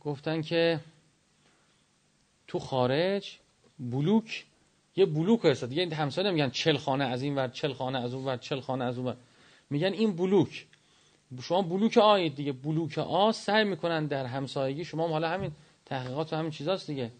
گفتن 0.00 0.42
که 0.42 0.80
تو 2.46 2.58
خارج 2.58 3.38
بلوک 3.78 4.46
یه 4.96 5.06
بلوک 5.06 5.44
هست 5.44 5.64
دیگه 5.64 5.96
همسایه 5.96 6.28
نمیگن 6.28 6.50
چل 6.50 6.76
خانه 6.76 7.04
از 7.04 7.22
این 7.22 7.34
ور 7.34 7.48
چل 7.48 7.72
خانه 7.72 7.98
از 7.98 8.14
اون 8.14 8.24
ور 8.24 8.36
چل 8.36 8.60
خانه 8.60 8.84
از 8.84 8.98
اون 8.98 9.06
ور. 9.06 9.16
میگن 9.70 9.92
این 9.92 10.16
بلوک. 10.16 10.66
شما 11.42 11.62
بلوک 11.62 11.98
آید 11.98 12.34
دیگه 12.34 12.52
بلوک 12.52 12.98
آ 12.98 13.32
سعی 13.32 13.64
می‌کنن 13.64 14.06
در 14.06 14.26
همسایگی 14.26 14.84
شما 14.84 15.08
حالا 15.08 15.28
همین 15.28 15.52
تحقیقات 15.86 16.32
و 16.32 16.36
همین 16.36 16.50
چیزاست 16.50 16.86
دیگه. 16.86 17.12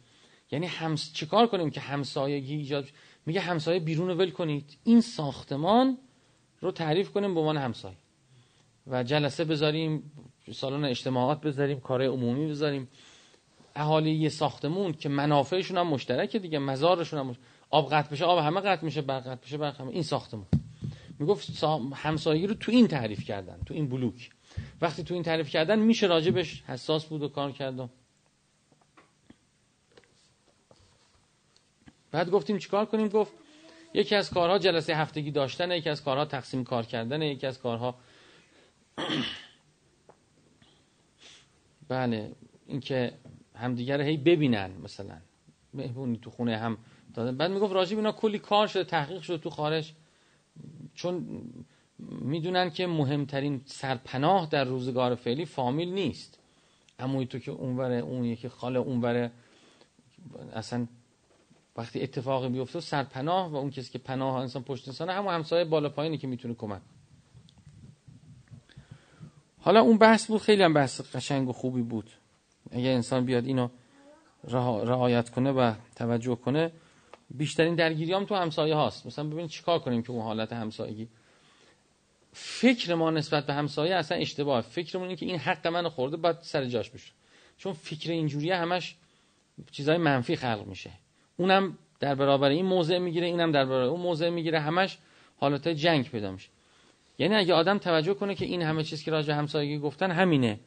یعنی 0.51 0.67
همس... 0.67 1.13
چیکار 1.13 1.47
کنیم 1.47 1.71
که 1.71 1.81
همسایگی 1.81 2.55
ایجاد 2.55 2.89
میگه 3.27 3.41
همسایه 3.41 3.81
بیرون 3.81 4.11
ول 4.11 4.31
کنید. 4.31 4.79
این 4.85 5.01
ساختمان 5.01 5.99
رو 6.61 6.71
تعریف 6.73 7.11
کنیم 7.11 7.35
به 7.35 7.41
عنوان 7.41 7.57
همسایه. 7.57 7.97
و 8.87 9.03
جلسه 9.03 9.45
بذاریم 9.45 10.13
سالن 10.53 10.85
اجتماعات 10.85 11.41
بذاریم 11.41 11.81
کار 11.81 12.03
عمومی 12.03 12.47
بذاریم. 12.47 12.89
اهالی 13.77 14.11
یه 14.11 14.29
ساختمون 14.29 14.93
که 14.93 15.09
منافعشون 15.09 15.79
هم 15.79 15.87
مشترکه 15.87 16.39
دیگه 16.39 16.59
مزارشون 16.59 17.19
هم 17.19 17.37
آب 17.71 17.91
قطع 17.91 18.11
بشه 18.11 18.25
آب 18.25 18.39
همه 18.39 18.61
قطع 18.61 18.85
میشه 18.85 19.03
برق 19.03 19.23
قطع 19.23 19.45
بشه 19.45 19.57
برق 19.57 19.81
همه. 19.81 19.91
این 19.91 20.03
ساختمون 20.03 20.47
می‌گفت 21.19 21.65
همسایگی 21.95 22.47
رو 22.47 22.55
تو 22.55 22.73
این 22.73 22.89
تعریف 22.89 23.25
کردن 23.25 23.59
تو 23.67 23.75
این 23.75 23.89
بلوک. 23.89 24.31
وقتی 24.81 25.03
تو 25.03 25.15
این 25.15 25.23
تعریف 25.23 25.49
کردن 25.49 25.79
میشه 25.79 26.07
راجبش 26.07 26.63
حساس 26.63 27.05
بود 27.05 27.23
و 27.23 27.29
کار 27.29 27.53
کردم 27.53 27.91
بعد 32.15 32.31
گفتیم 32.31 32.59
چیکار 32.59 32.85
کنیم؟ 32.85 33.09
گفت 33.09 33.33
یکی 33.95 34.15
از 34.15 34.31
کارها 34.31 34.59
جلسه 34.59 34.95
هفتگی 34.97 35.31
داشتن 35.31 35.71
یکی 35.71 35.91
از 35.91 36.05
کارها 36.05 36.25
تقسیم 36.25 36.65
کار 36.65 36.87
کردن 36.87 37.23
یکی 37.23 37.47
از 37.47 37.59
کارها 37.59 37.95
بله 41.89 42.33
اینکه 42.67 43.13
همدیگر 43.55 44.01
هی 44.01 44.17
ببینن 44.17 44.71
مثلا 44.83 45.17
مهمونی 45.75 46.19
تو 46.19 46.31
خونه 46.31 46.57
هم 46.57 46.79
دادن. 47.15 47.37
بعد 47.37 47.51
می‌گفت 47.51 47.73
راجب 47.73 47.97
اینا 47.97 48.13
کلی 48.13 48.39
کار 48.39 48.67
شده 48.67 48.85
تحقیق 48.85 49.23
شده 49.23 49.39
تو 49.39 49.51
خارج. 49.51 49.93
چون 50.95 51.43
می‌دونن 51.99 52.71
که 52.71 52.87
مهمترین 52.87 53.61
سرپناه 53.67 54.49
در 54.51 54.65
روزگار 54.65 55.15
فعلی 55.15 55.45
فامیل 55.45 55.89
نیست. 55.89 56.39
اموی 56.99 57.27
تو 57.27 57.39
که 57.39 57.51
اونوره 57.51 57.97
اون 57.97 58.25
یکی 58.25 58.49
خاله 58.49 58.79
اونوره 58.79 59.31
اصلا 60.53 60.87
وقتی 61.77 62.03
اتفاقی 62.03 62.49
بیفته 62.49 62.81
سرپناه 62.81 63.51
و 63.51 63.57
اون 63.57 63.71
کسی 63.71 63.93
که 63.93 63.99
پناه 63.99 64.35
انسان 64.35 64.63
پشت 64.63 64.89
انسانه 64.89 65.13
همون 65.13 65.35
همسایه 65.35 65.65
بالا 65.65 65.89
پایینی 65.89 66.19
که 66.19 66.27
می‌تونه 66.27 66.55
کمک 66.55 66.83
حالا 69.61 69.81
اون 69.81 69.99
بحث 69.99 70.27
بود 70.27 70.41
خیلی 70.41 70.63
هم 70.63 70.75
بحث 70.75 71.17
قشنگ 71.17 71.49
و 71.49 71.53
خوبی 71.53 71.83
بود. 71.83 72.11
اگه 72.71 72.89
انسان 72.89 73.25
بیاد 73.25 73.47
اینو 73.47 73.69
رعایت 74.85 75.31
کنه 75.31 75.53
و 75.53 75.75
توجه 75.97 76.37
کنه 76.37 76.73
بیشترین 77.31 77.75
درگیری 77.75 78.13
هم 78.13 78.25
تو 78.25 78.35
همسایه 78.35 78.75
هاست. 78.75 79.07
مثلا 79.07 79.25
ببینید 79.25 79.51
چیکار 79.51 79.79
کنیم 79.79 80.03
که 80.03 80.11
اون 80.11 80.23
حالت 80.23 80.53
همسایگی. 80.53 81.09
فکر 82.33 82.95
ما 82.95 83.11
نسبت 83.11 83.47
به 83.47 83.55
همسایه 83.55 83.95
اصلا 83.95 84.19
اشتباه. 84.19 84.61
فکرمون 84.61 85.09
اینه 85.09 85.17
که 85.17 85.27
این 85.27 85.39
حق 85.39 85.67
من 85.67 85.89
خورده 85.89 86.17
باید 86.17 86.37
سر 86.41 86.65
جاش 86.65 86.91
بشه 86.91 87.13
چون 87.59 87.73
فکر 87.73 88.11
اینجوری 88.11 88.51
همش 88.51 88.97
چیزای 89.71 89.97
منفی 89.97 90.37
خلق 90.37 90.67
میشه. 90.67 90.91
اونم 91.37 91.79
در 92.01 92.15
برابر 92.15 92.49
این 92.49 92.67
موضع 92.67 92.99
می‌گیره 92.99 93.27
اینم 93.27 93.53
در 93.53 93.65
برابر 93.65 93.85
اون 93.85 94.01
موضع 94.01 94.31
می‌گیره 94.31 94.61
همش 94.61 94.99
حالت 95.37 95.69
جنگ 95.69 96.11
پیدا 96.11 96.33
میشه. 96.33 96.49
یعنی 97.19 97.35
اگه 97.35 97.55
آدم 97.55 97.79
توجه 97.79 98.15
کنه 98.15 98.35
که 98.35 98.45
این 98.45 98.63
همه 98.63 98.85
چیز 98.85 99.03
که 99.03 99.11
راجع 99.11 99.35
همسایگی 99.35 99.79
گفتن 99.79 100.11
همینه 100.11 100.61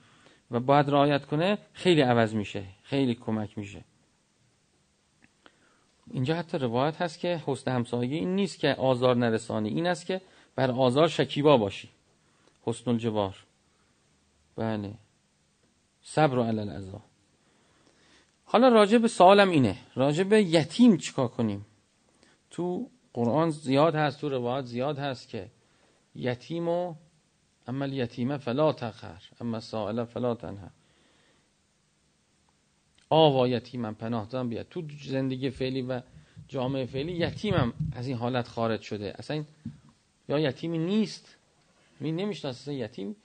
و 0.51 0.59
باید 0.59 0.89
رعایت 0.89 1.25
کنه 1.25 1.57
خیلی 1.73 2.01
عوض 2.01 2.35
میشه 2.35 2.63
خیلی 2.83 3.15
کمک 3.15 3.57
میشه. 3.57 3.83
اینجا 6.11 6.35
حتی 6.35 6.57
روایت 6.57 7.01
هست 7.01 7.19
که 7.19 7.41
حسن 7.45 7.71
همسایگی 7.71 8.15
این 8.15 8.35
نیست 8.35 8.59
که 8.59 8.73
آزار 8.73 9.15
نرسانی 9.15 9.69
این 9.69 9.87
است 9.87 10.05
که 10.05 10.21
بر 10.55 10.71
آزار 10.71 11.07
شکیبا 11.07 11.57
باشی. 11.57 11.89
حسن 12.61 12.91
الجوار. 12.91 13.35
بله. 14.55 14.93
صبر 16.01 16.37
و 16.37 16.43
علل 16.43 16.69
حالا 18.49 18.69
راجع 18.69 18.97
به 18.97 19.07
سوالم 19.07 19.49
اینه. 19.49 19.77
راجع 19.95 20.23
به 20.23 20.43
یتیم 20.43 20.97
چیکار 20.97 21.27
کنیم؟ 21.27 21.65
تو 22.49 22.89
قرآن 23.13 23.49
زیاد 23.49 23.95
هست 23.95 24.21
تو 24.21 24.29
روایت 24.29 24.65
زیاد 24.65 24.99
هست 24.99 25.29
که 25.29 25.51
یتیم 26.15 26.67
و 26.67 26.95
اما 27.67 27.85
یتیمه 27.85 28.37
فلا 28.37 28.73
تخر 28.73 29.21
اما 29.41 29.59
سائله 29.59 30.03
فلا 30.03 30.35
تنها. 30.35 30.69
آوا 33.09 33.47
یتیمم 33.47 33.95
پناه 33.95 34.25
دارم 34.25 34.49
بیاد 34.49 34.67
تو 34.69 34.83
زندگی 35.03 35.49
فعلی 35.49 35.81
و 35.81 36.01
جامعه 36.47 36.85
فعلی 36.85 37.11
یتیمم 37.11 37.73
از 37.91 38.07
این 38.07 38.17
حالت 38.17 38.47
خارج 38.47 38.81
شده. 38.81 39.13
اصلا 39.17 39.43
یا 40.29 40.39
یتیمی 40.39 40.77
نیست. 40.77 41.35
می 41.99 42.11
نمی‌شناسه. 42.11 42.73
یتیم 42.73 43.15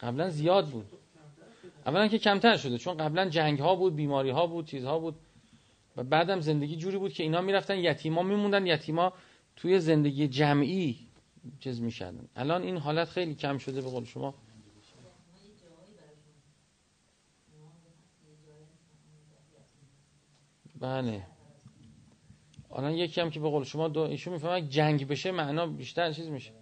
قبلا 0.00 0.30
زیاد 0.30 0.68
بود. 0.68 0.86
اولا 1.86 2.08
که 2.08 2.18
کمتر 2.18 2.56
شده 2.56 2.78
چون 2.78 2.96
قبلا 2.96 3.28
جنگ 3.28 3.58
ها 3.58 3.74
بود 3.74 3.96
بیماری 3.96 4.30
ها 4.30 4.46
بود 4.46 4.66
چیزها 4.66 4.98
بود. 4.98 5.16
و 5.96 6.04
بعدم 6.04 6.40
زندگی 6.40 6.76
جوری 6.76 6.98
بود 6.98 7.12
که 7.12 7.22
اینا 7.22 7.40
می‌رفتن 7.40 7.78
یتیما 7.78 8.22
میموندن 8.22 8.66
یتیما 8.66 9.12
توی 9.56 9.80
زندگی 9.80 10.28
جمعی 10.28 11.08
چیز 11.60 11.80
می‌شدن 11.80 12.28
الان 12.36 12.62
این 12.62 12.76
حالت 12.76 13.08
خیلی 13.08 13.34
کم 13.34 13.58
شده 13.58 13.80
به 13.80 13.90
قول 13.90 14.04
شما. 14.04 14.34
بله. 20.80 21.26
الان 22.72 22.92
یکی 22.92 23.20
هم 23.20 23.30
که 23.30 23.40
به 23.40 23.48
قول 23.48 23.64
شما 23.64 23.88
دو 23.88 24.00
ایشون 24.00 24.32
می‌فهمه 24.32 24.68
جنگ 24.68 25.08
بشه 25.08 25.30
معنا 25.30 25.66
بیشتر 25.66 26.12
چیز 26.12 26.28
میشه. 26.28 26.52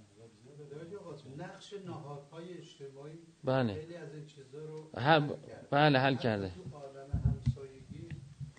نقش 1.39 1.73
نهادهای 1.73 2.59
اجتماعی 2.59 3.19
بله. 3.45 3.81
ب... 5.21 5.33
بله 5.71 5.99
حل 5.99 6.17
کرده. 6.17 6.51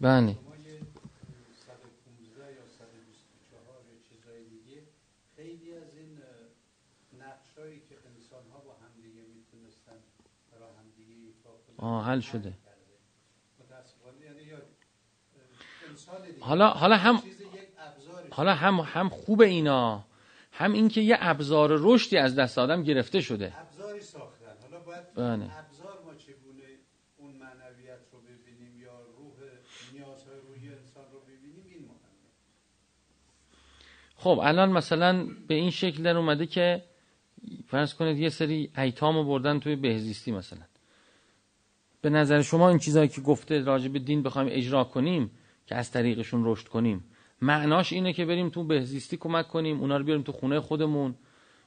بله. 0.02 0.34
شما 0.34 0.56
یه 0.56 0.80
115 1.66 2.54
یا 2.54 2.66
124 2.68 3.86
یا 3.90 3.98
چیزای 4.10 4.44
دیگه 4.50 4.82
خیلی 5.36 5.74
از 5.74 5.98
این 5.98 6.18
نقشایی 7.20 7.80
که 7.80 7.96
انسان 8.10 8.44
ها 8.54 8.60
با 8.60 8.74
همدیگه 8.74 9.22
می‌تونستن 9.36 9.98
برای 10.52 10.70
همدیگه 10.80 11.14
ایفا 11.28 11.50
کنن 11.50 11.88
آه 11.88 12.06
حل 12.06 12.20
شده. 12.20 12.54
یعنی 14.24 14.52
حالا 16.40 16.70
حالا 16.70 16.98
هم 16.98 17.24
حالا 18.32 18.54
هم 18.54 18.80
هم 18.80 19.10
خوب 19.10 19.42
اینا 19.42 20.06
هم 20.52 20.74
اینکه 20.74 21.02
یه 21.02 21.18
ابزار 21.20 21.70
رشدی 21.80 22.18
از 22.18 22.36
دست 22.36 22.58
آدم 22.58 22.84
گرفته 22.84 23.22
شده. 23.22 23.54
باید 24.94 25.14
بله. 25.14 25.58
ابزار 25.58 26.04
ما 26.06 26.16
چگونه 26.16 26.64
اون 27.18 27.32
معنویت 27.32 28.00
رو 28.12 28.20
ببینیم 28.20 28.80
یا 28.80 29.02
روح 29.18 29.34
نیازهای 29.94 30.36
روحی 30.48 30.70
انسان 30.70 31.04
رو 31.12 31.20
ببینیم؟ 31.20 31.66
این 31.70 31.82
مهمه. 31.82 32.30
خب 34.16 34.40
الان 34.44 34.72
مثلا 34.72 35.28
به 35.48 35.54
این 35.54 35.70
شکل 35.70 36.04
در 36.04 36.18
اومده 36.18 36.46
که 36.46 36.84
فرض 37.68 37.94
کنید 37.94 38.18
یه 38.20 38.30
سری 38.30 38.72
ایتام 38.78 39.16
رو 39.16 39.24
بردن 39.24 39.60
توی 39.60 39.76
بهزیستی 39.76 40.32
مثلا. 40.32 40.64
به 42.02 42.10
نظر 42.10 42.42
شما 42.42 42.70
این 42.70 42.80
چیزهایی 42.80 43.10
که 43.10 43.22
گفته 43.22 43.60
راجع 43.64 43.88
به 43.88 44.00
دین 44.00 44.24
بخوایم 44.24 44.48
اجرا 44.52 44.84
کنیم 44.84 45.32
که 45.66 45.76
از 45.76 45.92
طریقشون 45.92 46.42
رشد 46.46 46.68
کنیم 46.68 47.04
معناش 47.42 47.94
اینه 47.94 48.14
که 48.14 48.26
بریم 48.26 48.50
تو 48.50 48.64
بهزیستی 48.64 49.18
کمک 49.18 49.48
کنیم 49.48 49.80
اونا 49.80 49.98
رو 49.98 50.04
بیاریم 50.04 50.24
تو 50.24 50.32
خونه 50.32 50.60
خودمون. 50.60 51.16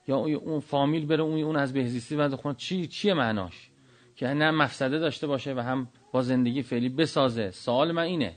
یا 0.07 0.17
اون 0.17 0.61
فامیل 0.61 1.07
بره 1.07 1.23
اون 1.23 1.43
اون 1.43 1.57
از 1.57 1.73
بهزیستی 1.73 2.17
بعد 2.17 2.35
خونه 2.35 2.55
چی 2.55 2.87
چیه 2.87 3.15
معناش؟ 3.15 3.71
که 4.17 4.27
نه 4.27 4.51
مفسده 4.51 4.99
داشته 4.99 5.27
باشه 5.27 5.55
و 5.55 5.59
هم 5.61 5.89
با 6.13 6.23
زندگی 6.23 6.63
فعلی 6.63 6.89
بسازه. 6.89 7.51
سوال 7.51 7.93
من 7.93 8.03
اینه. 8.03 8.37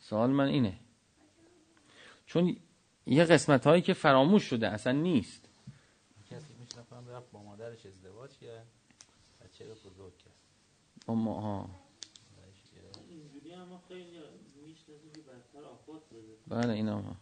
سوال 0.00 0.30
من 0.30 0.46
اینه. 0.46 0.78
چون 2.26 2.56
یه 3.06 3.24
قسمت 3.24 3.66
هایی 3.66 3.82
که 3.82 3.92
فراموش 3.92 4.42
شده 4.44 4.68
اصلا 4.68 4.92
نیست. 4.92 5.48
کسی 6.30 6.54
کنم 6.90 7.08
رفت 7.08 7.30
با 7.30 7.42
مادرش 7.42 7.86
ازدواج 7.86 8.30
کرد. 8.38 8.66
بچه 9.44 9.64
رو 9.66 9.74
بزرگ 9.74 10.18
کرد. 10.18 10.32
ها 11.08 11.70
اینجوری 13.08 13.52
هم 13.52 13.68
ما 13.68 13.82
خیلی 13.88 14.18
می‌شناسیم 14.66 15.12
که 15.14 15.20
بدتر 15.20 15.64
آفات 15.68 16.02
بده. 16.10 16.36
بله 16.48 16.72
اینا 16.72 17.00
ها 17.00 17.16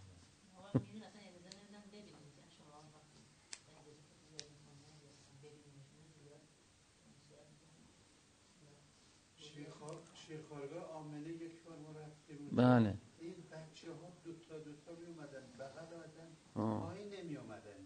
شیرخوار- 9.36 10.02
شیرخوارگاه 10.26 10.84
آمنه 10.92 11.28
یک 11.28 11.62
بار 11.64 11.76
ما 11.78 11.90
رفتیم 12.00 12.36
اونجا. 12.38 12.39
بله. 12.52 12.94
این 13.18 13.34
بچه 13.52 13.92
ها 13.92 14.12
دوتا 14.24 14.58
دوتا 14.58 14.92
می 15.00 15.06
اومدن 15.06 15.42
بغل 15.58 15.94
آدم 15.94 16.30
آه. 16.54 16.80
پایین 16.86 17.14
نمی 17.14 17.36
اومدن 17.36 17.76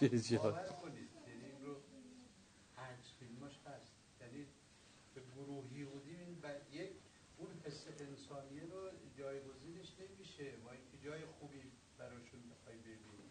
دیگه 0.00 0.38
باور 0.38 0.66
کنید 0.82 1.08
یعنی 1.28 1.44
این 1.44 1.64
رو 1.64 1.76
پنج 2.76 3.04
فیلماش 3.18 3.52
هست. 3.66 3.92
یعنی 4.20 4.46
به 5.14 5.20
گروهی 5.36 5.84
بودیم 5.84 6.18
این 6.18 6.34
ب- 6.40 6.74
یک 6.74 6.90
اون 7.38 7.48
حس 7.64 7.86
انسانی 8.00 8.60
رو 8.60 8.90
جایگزینش 9.18 9.92
نمیشه. 10.00 10.50
بچه 10.50 10.56
با 10.64 10.70
اینکه 10.72 10.96
جای 11.04 11.24
خوبی 11.26 11.62
براشون 11.98 12.40
بخوای 12.50 12.76
ببینی. 12.76 13.28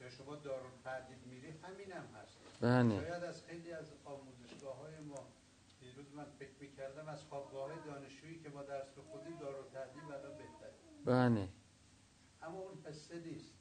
یا 0.00 0.10
شما 0.10 0.36
دارالتعدیل 0.36 1.18
میری 1.26 1.48
همین 1.50 1.92
هم 1.92 2.04
هست. 2.14 2.38
بله. 2.60 3.00
شاید 3.00 3.22
از 3.24 3.44
خیلی 3.44 3.72
از 3.72 3.92
آموزشگاه 4.04 4.76
های 4.76 4.98
ما 5.00 5.28
دیروز 5.80 6.09
من 6.20 6.26
فکر 6.38 6.50
می‌کردم 6.60 7.08
از 7.08 7.22
خوابگاه 7.22 7.70
دانشجویی 7.86 8.42
که 8.42 8.48
ما 8.48 8.62
درس 8.62 8.88
بخونیم 8.98 9.38
دارالتعدیل 9.38 10.02
الان 10.04 10.38
بهتره. 10.38 10.74
بله. 11.04 11.48
اما 12.42 12.58
اون 12.58 12.84
حسه 12.84 13.20
نیست. 13.20 13.54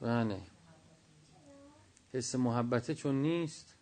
بله. 0.00 0.42
حس 2.12 2.34
محبته 2.34 2.94
چون 2.94 3.22
نیست. 3.22 3.76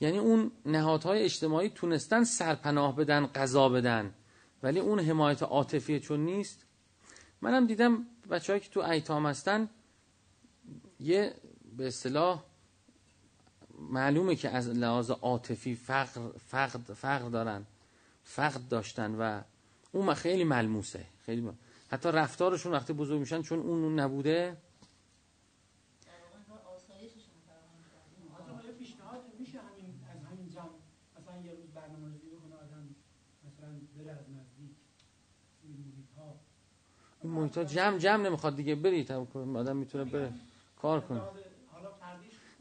یعنی 0.00 0.18
اون 0.18 0.52
نهادهای 0.66 1.22
اجتماعی 1.22 1.70
تونستن 1.70 2.24
سرپناه 2.24 2.96
بدن 2.96 3.26
قضا 3.26 3.68
بدن. 3.68 4.14
ولی 4.62 4.80
اون 4.80 5.00
حمایت 5.00 5.42
عاطفی 5.42 6.00
چون 6.00 6.20
نیست. 6.20 6.66
منم 7.40 7.66
دیدم 7.66 8.06
بچه‌هایی 8.30 8.60
که 8.60 8.70
تو 8.70 8.80
ایتام 8.80 9.26
هستن 9.26 9.70
یه 11.00 11.34
به 11.76 11.86
اصطلاح 11.86 12.49
معلومه 13.90 14.36
که 14.36 14.48
از 14.50 14.68
لحاظ 14.68 15.10
عاطفی 15.10 15.74
فقر, 15.74 16.30
فقر, 16.38 16.78
فقر 16.94 17.28
دارن 17.28 17.66
فقر 18.24 18.60
داشتن 18.70 19.14
و 19.14 19.42
اون 19.92 20.14
خیلی 20.14 20.44
ملموسه 20.44 21.06
خیلی 21.26 21.40
مل... 21.40 21.52
حتی 21.88 22.08
رفتارشون 22.08 22.72
وقتی 22.72 22.92
بزرگ 22.92 23.20
میشن 23.20 23.42
چون 23.42 23.58
اون 23.58 24.00
نبوده. 24.00 24.56
این 37.22 37.32
محیط 37.32 37.58
ها 37.58 37.64
جمع 37.64 37.98
جمع 37.98 38.26
نمی‌خواد 38.26 38.56
دیگه 38.56 38.74
برید 38.74 39.12
آدم 39.12 39.76
می‌تونه 39.76 40.04
بره 40.04 40.32
کار 40.76 41.00
کنه. 41.00 41.20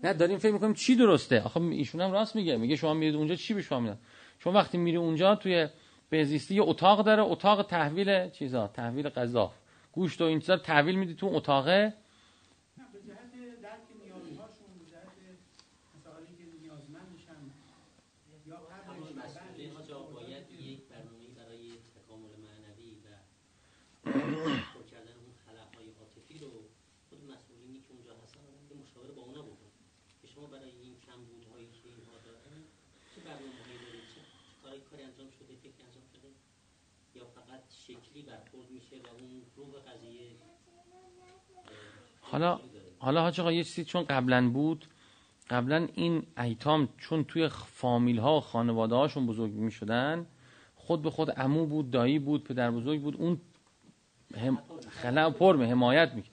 نه 0.03 0.13
داریم 0.13 0.37
فکر 0.37 0.51
می‌کنیم 0.51 0.73
چی 0.73 0.95
درسته؟ 0.95 1.41
آخه 1.41 1.61
ایشون 1.61 2.01
هم 2.01 2.11
راست 2.11 2.35
میگه. 2.35 2.57
میگه 2.57 2.75
شما 2.75 2.93
میرید 2.93 3.15
اونجا 3.15 3.35
چی 3.35 3.53
به 3.53 3.61
شما 3.61 3.79
میدن؟ 3.79 3.97
شما 4.39 4.53
وقتی 4.53 4.77
میری 4.77 4.97
اونجا 4.97 5.35
توی 5.35 5.67
بهزیستی 6.09 6.55
یه 6.55 6.61
اتاق 6.61 7.05
داره 7.05 7.23
اتاق 7.23 7.63
تحویل 7.63 8.29
چیزا؟ 8.29 8.67
تحویل 8.67 9.09
غذا. 9.09 9.51
گوشت 9.91 10.21
و 10.21 10.23
این 10.23 10.39
چیزا 10.39 10.57
تحویل 10.57 10.95
میدی 10.95 11.13
تو 11.13 11.27
اتاقه 11.33 11.93
نه 12.77 12.85
به 12.93 12.99
جهت 13.07 13.31
درک 13.61 13.85
نیازهاشون 14.03 14.69
به 14.79 14.85
جهت 14.91 15.15
مسائلی 15.95 16.33
که 16.39 16.45
نیازمندشن 16.61 17.41
یا 18.47 18.57
همون 18.57 18.67
قبلش 18.69 19.11
مسئوله 19.25 19.67
بعدش 19.73 19.91
ها 19.91 20.01
باید 20.17 20.45
یک 20.69 20.81
برنامه 20.91 21.25
برای 21.39 21.65
تکامل 21.95 22.33
معنوی 22.45 22.89
و 23.03 23.07
پر 24.73 24.83
کردن 24.91 25.15
اون 25.23 25.33
خلاهای 25.45 25.87
عاطفی 25.99 26.37
رو 26.43 26.51
خود 27.09 27.19
مسئولینی 27.33 27.79
که 27.85 27.91
اونجا 27.95 28.13
هستن 28.23 28.41
آدم 28.49 28.65
به 28.69 28.75
مشاوره 28.83 29.11
با 29.17 29.21
اونا 29.27 29.41
بکنه 29.49 29.73
که 30.21 30.27
شما 30.33 30.45
برای 30.53 30.73
این 30.83 30.95
کمبودهایی 31.07 31.69
که 31.77 31.87
اینها 31.95 32.15
دارن 32.27 32.61
چه 33.11 33.19
برنامه‌هایی 33.27 33.79
دارید 33.85 34.05
چه 34.13 34.21
کاری 34.61 34.79
کاری 34.89 35.03
انجام 35.09 35.29
شده 35.37 35.51
فکر 35.63 35.79
انجام 35.87 36.05
شده 36.13 36.29
یا 37.17 37.25
فقط 37.37 37.63
شکلی 37.89 38.21
برخورد 38.21 38.71
میشه 38.71 38.95
و 38.95 39.07
اون 39.19 39.41
روح 39.55 39.81
قضیه 39.81 40.19
حالا. 42.21 42.59
حالا 42.99 43.21
حاج 43.21 43.39
آقا 43.39 43.51
یه 43.51 43.63
چیزی 43.63 43.85
چون 43.85 44.03
قبلا 44.03 44.49
بود 44.49 44.85
قبلا 45.49 45.87
این 45.95 46.23
ایتام 46.37 46.89
چون 46.97 47.23
توی 47.23 47.49
فامیل 47.49 48.19
ها 48.19 48.37
و 48.37 48.39
خانواده 48.39 48.95
هاشون 48.95 49.27
بزرگ 49.27 49.51
می 49.51 49.71
شدن 49.71 50.25
خود 50.75 51.01
به 51.01 51.09
خود 51.09 51.31
عمو 51.31 51.65
بود 51.65 51.91
دایی 51.91 52.19
بود 52.19 52.43
پدر 52.43 52.71
بزرگ 52.71 53.01
بود 53.01 53.15
اون 53.17 53.41
هم 54.37 54.59
خلا 54.89 55.29
پر 55.29 55.55
می 55.55 55.65
حمایت 55.65 56.13
می 56.13 56.23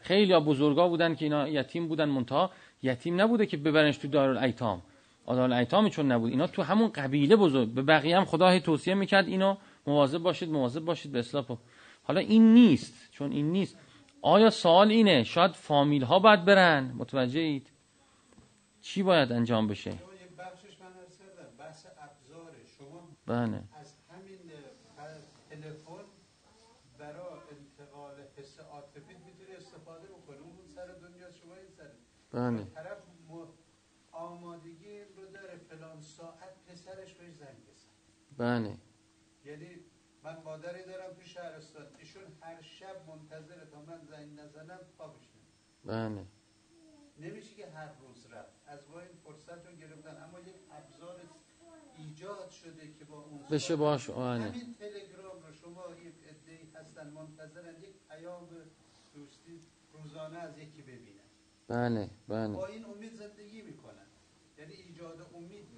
خیلی 0.00 0.32
ها 0.32 0.40
بزرگا 0.40 0.88
بودن 0.88 1.14
که 1.14 1.24
اینا 1.24 1.48
یتیم 1.48 1.88
بودن 1.88 2.08
منتها 2.08 2.50
یتیم 2.82 3.20
نبوده 3.20 3.46
که 3.46 3.56
ببرنش 3.56 3.96
تو 3.96 4.08
دارالایتام. 4.08 4.82
دارالایتام 5.26 5.88
چون 5.88 6.12
نبود. 6.12 6.30
اینا 6.30 6.46
تو 6.46 6.62
همون 6.62 6.88
قبیله 6.88 7.36
بزرگ 7.36 7.68
به 7.68 7.82
بقیه 7.82 8.16
هم 8.16 8.24
خدا 8.24 8.58
توصیه 8.58 8.94
می‌کرد 8.94 9.28
اینو 9.28 9.56
مواظب 9.86 10.18
باشید 10.18 10.50
مواظب 10.50 10.80
باشید 10.80 11.12
به 11.12 11.18
اصلاح. 11.18 11.58
حالا 12.02 12.20
این 12.20 12.54
نیست 12.54 13.10
چون 13.10 13.32
این 13.32 13.52
نیست. 13.52 13.76
آیا 14.22 14.50
سوال 14.50 14.90
اینه؟ 14.90 15.24
شاید 15.24 15.52
فامیل 15.52 16.02
ها 16.02 16.18
باید 16.18 16.44
برن. 16.44 16.92
متوجه 16.96 17.40
اید 17.40 17.70
چی 18.80 19.02
باید 19.02 19.32
انجام 19.32 19.66
بشه؟ 19.66 19.92
بله. 23.26 23.64
از 23.80 23.94
همین 24.10 24.38
تلفن 25.50 26.04
برای 26.98 27.40
انتقال 27.50 28.14
حس 28.36 28.60
عاطفی 28.60 29.14
می‌تونی 29.14 29.54
استفاده 29.56 30.08
اون 30.08 30.56
سر 30.74 30.86
دنیا 31.08 31.32
شما 31.32 31.54
این 31.54 31.70
سر. 31.76 31.90
بله. 32.32 32.64
طرف 32.74 32.98
آمادگی 34.12 35.00
رو 35.16 35.26
داره. 35.34 35.56
فلان 35.56 36.00
ساعت 36.00 36.54
پسرش 36.66 37.14
بهش 37.14 37.32
زنگ 37.32 37.58
بزن. 37.68 37.88
بله. 38.38 38.76
یعنی 39.44 39.84
من 40.22 40.42
مادری 40.42 40.84
دارم 40.84 41.14
تو 41.14 41.22
شهرستان 41.22 41.86
ایشون 41.98 42.22
هر 42.40 42.62
شب 42.62 43.08
منتظره 43.08 43.66
تا 43.66 43.82
من 43.82 44.00
زنگ 44.10 44.40
نزنم 44.40 44.80
خوابش 44.96 45.24
بله. 45.84 46.24
نمیشه 47.18 47.54
که 47.54 47.66
هر 47.66 47.92
روز 48.00 48.26
رفت. 48.26 48.52
از 48.66 48.88
ما 48.90 49.00
این 49.00 49.10
فرصت 49.24 49.66
رو 49.66 49.76
گرفتن. 49.76 50.22
اما 50.22 50.40
یک 50.40 50.54
ابزار 50.70 51.20
ایجاد 51.98 52.50
شده 52.50 52.92
که 52.98 53.04
با 53.04 53.20
اون 53.20 53.46
بشه 53.50 53.76
باش. 53.76 54.10
بله 54.10 54.44
همین 54.44 54.74
تلگرام 54.74 55.42
رو 55.46 55.52
شما 55.52 55.84
یک 55.94 56.14
عده‌ای 56.28 56.70
هستن 56.74 57.10
منتظرن. 57.10 57.82
یک 57.82 57.94
پیام 58.08 58.48
دوستی 59.14 59.60
روزانه 59.92 60.38
از 60.38 60.58
یکی 60.58 60.82
ببینن. 60.82 61.20
بله 61.68 62.10
بله. 62.28 62.54
با 62.54 62.66
این 62.66 62.84
امید 62.84 63.14
زندگی 63.14 63.62
می‌کنن. 63.62 64.06
یعنی 64.58 64.72
ایجاد 64.72 65.30
امید 65.34 65.68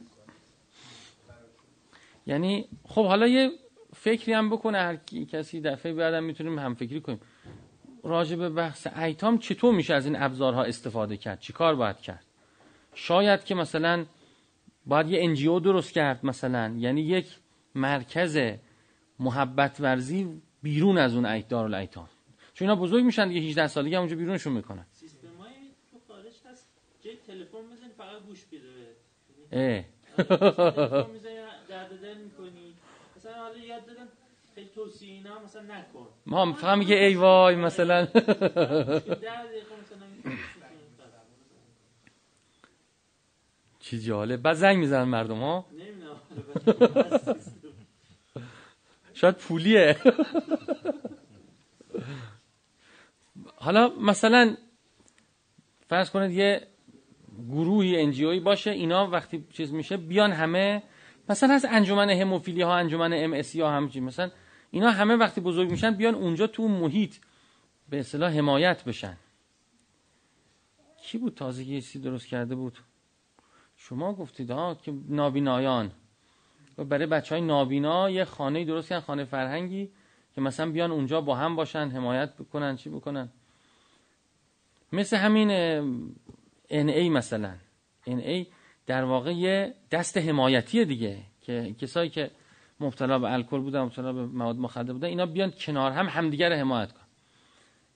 یعنی 2.26 2.68
خب 2.84 3.06
حالا 3.06 3.26
یه 3.26 3.50
فکری 3.94 4.32
هم 4.32 4.50
بکنه 4.50 4.78
هر 4.78 4.96
کی- 4.96 5.26
کسی 5.26 5.60
دفعه 5.60 5.92
بعدم 5.92 6.24
می‌تونیم 6.24 6.58
هم 6.58 6.74
فکری 6.74 7.00
کنیم. 7.00 7.20
راجع 8.04 8.36
به 8.36 8.48
بحث 8.50 8.86
ایتام 8.86 9.38
چطور 9.38 9.74
میشه 9.74 9.94
از 9.94 10.06
این 10.06 10.16
ابزارها 10.22 10.62
استفاده 10.62 11.16
کرد؟ 11.16 11.40
چیکار 11.40 11.74
باید 11.74 11.96
کرد؟ 11.96 12.24
شاید 12.94 13.44
که 13.44 13.54
مثلا 13.54 14.06
باید 14.86 15.08
یه 15.08 15.24
انجیو 15.24 15.60
درست 15.60 15.92
کرد 15.92 16.26
مثلا. 16.26 16.74
یعنی 16.78 17.00
یک 17.00 17.26
مرکز 17.74 18.38
محبت 19.18 19.80
ورزی 19.80 20.42
بیرون 20.62 20.98
از 20.98 21.14
اون 21.14 21.26
ایت 21.26 21.48
دارالایتام. 21.48 22.08
چون 22.54 22.68
اینا 22.70 22.82
بزرگ 22.82 23.04
میشن 23.04 23.28
دیگه 23.28 23.40
18 23.40 23.66
سالگی 23.66 23.96
اونجا 23.96 24.16
بیرونشون 24.16 24.52
می‌کنن. 24.52 24.86
سیستمایی 24.92 25.54
تو 25.90 25.98
خارج 26.08 26.34
هست. 26.50 26.68
جای 27.00 27.16
تلفن 27.26 27.58
می‌زنی 27.70 27.88
فقط 27.98 28.22
گوش 28.26 28.46
اه. 29.52 29.84
می‌زنی 31.12 31.35
درد 31.88 32.00
دل 32.00 32.18
می‌کنی؟ 32.18 32.74
مثلا 33.16 33.32
حالا 33.32 33.58
یاد 33.58 33.86
دادن 33.86 34.08
خیلی 34.54 34.68
توصیه 34.74 35.12
اینا 35.12 35.42
مثلا 35.44 35.62
نکن. 35.62 36.06
ما 36.26 36.52
فقط 36.52 36.78
میگه 36.78 36.94
ای 36.96 37.14
وای 37.14 37.56
مثلا. 37.56 38.06
چی 43.80 44.00
جالب. 44.00 44.42
بعد 44.42 44.54
زنگ 44.54 44.78
می‌زنن 44.78 45.08
مردم 45.08 45.40
ها؟ 45.40 45.66
شاید 49.14 49.34
پولیه. 49.34 49.96
حالا 53.56 53.88
مثلا 53.88 54.56
فرض 55.88 56.10
کنید 56.10 56.30
یه 56.30 56.66
گروهی 57.48 58.00
انجیوی 58.00 58.40
باشه 58.40 58.70
اینا 58.70 59.06
وقتی 59.10 59.46
چیز 59.52 59.72
میشه 59.72 59.96
بیان 59.96 60.32
همه 60.32 60.82
مثلا 61.28 61.54
از 61.54 61.66
انجمن 61.70 62.10
هموفیلی 62.10 62.62
ها 62.62 62.76
انجمن 62.76 63.12
ام 63.12 63.32
اس 63.32 63.56
ها 63.56 63.70
همچین 63.70 64.04
مثلا 64.04 64.30
اینا 64.70 64.90
همه 64.90 65.16
وقتی 65.16 65.40
بزرگ 65.40 65.70
میشن 65.70 65.90
بیان 65.90 66.14
اونجا 66.14 66.46
تو 66.46 66.68
محیط 66.68 67.16
به 67.88 68.00
اصطلاح 68.00 68.32
حمایت 68.32 68.84
بشن. 68.84 69.16
کی 71.02 71.18
بود 71.18 71.34
تازه 71.34 71.64
یه 71.64 71.80
چیزی 71.80 71.98
درست 71.98 72.26
کرده 72.26 72.54
بود؟ 72.54 72.78
شما 73.76 74.14
گفتید 74.14 74.50
ها 74.50 74.74
که 74.74 74.94
نابینایان. 75.08 75.92
و 76.78 76.84
برای 76.84 77.06
بچه 77.06 77.34
های 77.34 77.44
نابینا 77.44 78.10
یه 78.10 78.24
خانه 78.24 78.64
درست 78.64 78.88
کردن 78.88 79.00
خانه 79.00 79.24
فرهنگی 79.24 79.90
که 80.34 80.40
مثلا 80.40 80.70
بیان 80.70 80.90
اونجا 80.90 81.20
با 81.20 81.36
هم 81.36 81.56
باشن 81.56 81.88
حمایت 81.88 82.34
بکنن 82.36 82.76
چی 82.76 82.90
بکنن. 82.90 83.28
مثل 84.92 85.16
همین 85.16 85.50
ان 86.70 86.88
ای 86.88 87.08
مثلا. 87.08 87.54
ان 88.06 88.18
ای 88.18 88.46
در 88.86 89.04
واقع 89.04 89.32
یه 89.32 89.74
دست 89.90 90.18
حمایتی 90.18 90.84
دیگه 90.84 91.18
که 91.40 91.74
کسایی 91.78 92.10
که 92.10 92.30
مبتلا 92.80 93.18
به 93.18 93.32
الکل 93.32 93.60
بودن 93.60 93.80
مبتلا 93.80 94.12
به 94.12 94.26
مواد 94.26 94.56
مخدر 94.56 94.92
بودن 94.92 95.08
اینا 95.08 95.26
بیان 95.26 95.50
کنار 95.50 95.92
هم 95.92 96.06
همدیگه 96.06 96.48
رو 96.48 96.54
حمایت 96.54 96.92
کن 96.92 97.00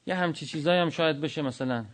یه 0.06 0.14
همچی 0.14 0.46
چیزایی 0.46 0.80
هم 0.80 0.90
شاید 0.90 1.20
بشه 1.20 1.42
مثلا. 1.42 1.84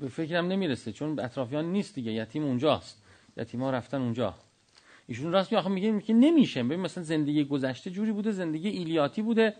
به 0.00 0.08
فکرم 0.08 0.46
نمی‌رسه 0.46 0.92
چون 0.92 1.20
اطرافیان 1.20 1.64
نیست 1.64 1.94
دیگه 1.94 2.12
یتیم 2.12 2.44
اونجاست. 2.44 3.02
یتیم 3.36 3.62
ها 3.62 3.70
رفتن 3.70 4.00
اونجا. 4.00 4.34
ایشون 5.06 5.32
راست 5.32 5.52
میگه 5.52 5.58
آخه 5.58 5.68
میگه 5.68 6.00
که 6.00 6.12
نمیشه. 6.12 6.62
ببین 6.62 6.80
مثلا 6.80 7.04
زندگی 7.04 7.44
گذشته 7.44 7.90
جوری 7.90 8.12
بوده 8.12 8.30
زندگی 8.30 8.68
ایلیاتی 8.68 9.22
بوده. 9.22 9.54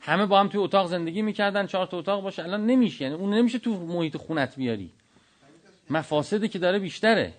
همه 0.00 0.26
با 0.26 0.40
هم 0.40 0.48
توی 0.48 0.60
اتاق 0.60 0.86
زندگی 0.88 1.22
می‌کردن 1.22 1.66
چهار 1.66 1.86
تا 1.86 1.98
اتاق 1.98 2.22
باشه. 2.22 2.42
الان 2.42 2.66
نمیشه. 2.66 3.04
یعنی 3.04 3.14
اون 3.14 3.34
نمیشه 3.34 3.58
تو 3.58 3.70
محیط 3.70 4.16
خونت 4.16 4.56
بیاری. 4.56 4.92
مفاسدی 5.90 6.48
که 6.48 6.58
داره 6.58 6.78
بیشتره. 6.78 7.34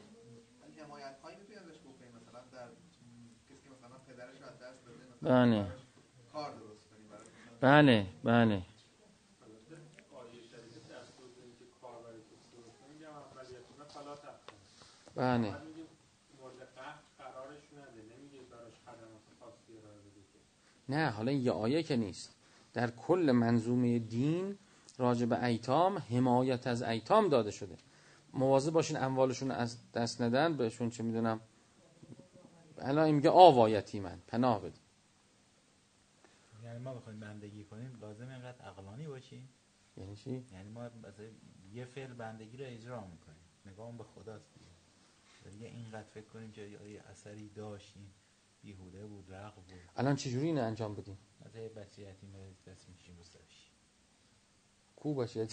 بله 5.21 5.59
براش 5.59 5.71
کار 6.33 6.53
درست 6.53 6.83
کنی 6.89 7.05
برای 7.09 7.83
بله 7.83 8.05
بله 8.23 8.61
بله 15.15 15.53
نه 20.89 21.09
حالا 21.09 21.31
یه 21.31 21.51
آیه 21.51 21.83
که 21.83 21.95
نیست. 21.95 22.36
در 22.77 22.91
کل 22.91 23.31
منظومه 23.31 23.99
دین 23.99 24.57
راجع 24.97 25.25
به 25.25 25.43
ایتام 25.43 25.97
حمایت 25.97 26.67
از 26.67 26.81
ایتام 26.81 27.29
داده 27.29 27.51
شده. 27.51 27.77
مواظب 28.33 28.71
باشین 28.73 28.97
اموالشون 28.97 29.51
از 29.51 29.91
دست 29.91 30.21
ندن 30.21 30.57
بهشون 30.57 30.89
چه 30.89 31.03
می‌دونم؟ 31.03 31.39
الان 32.77 33.11
میگه 33.11 33.29
آوایتی 33.29 33.99
من 33.99 34.19
پناه 34.27 34.61
بده 34.61 34.77
یعنی 36.63 36.79
ما 36.79 36.93
بخوایم 36.93 37.19
بندگی 37.19 37.63
کنیم 37.63 37.97
لازم 38.01 38.29
اینقدر 38.29 38.61
عقلانی 38.61 39.07
باشیم؟ 39.07 39.49
یعنی 39.97 40.15
چی؟ 40.15 40.45
یعنی 40.53 40.69
ما 40.69 40.89
یه 41.73 41.85
فعل 41.85 42.13
بندگی 42.13 42.57
رو 42.57 42.65
اجرا 42.67 43.01
می‌کنیم. 43.01 43.45
نگاه 43.65 43.97
به 43.97 44.03
خداست 44.03 44.49
دیگه 45.51 45.67
اینقدر 45.67 46.07
فکر 46.07 46.25
کنیم 46.25 46.51
که 46.51 46.61
یه 46.61 47.03
اثری 47.11 47.49
داشتیم. 47.49 48.13
بیهوده 48.67 49.05
بود 49.05 49.25
رق 49.33 49.55
بود. 49.55 49.65
الان 49.95 50.15
چجوری 50.15 50.45
اینو 50.45 50.63
انجام 50.63 50.95
بدیم؟ 50.95 51.17
مثلا 51.45 51.61
یه 51.61 51.69
بچه 51.69 52.01
یتیم 52.01 52.29
دست 52.67 52.89
میشیم 52.89 53.17
رو 53.17 53.23
سرش 53.23 53.71
کو 54.95 55.13
باشه 55.13 55.39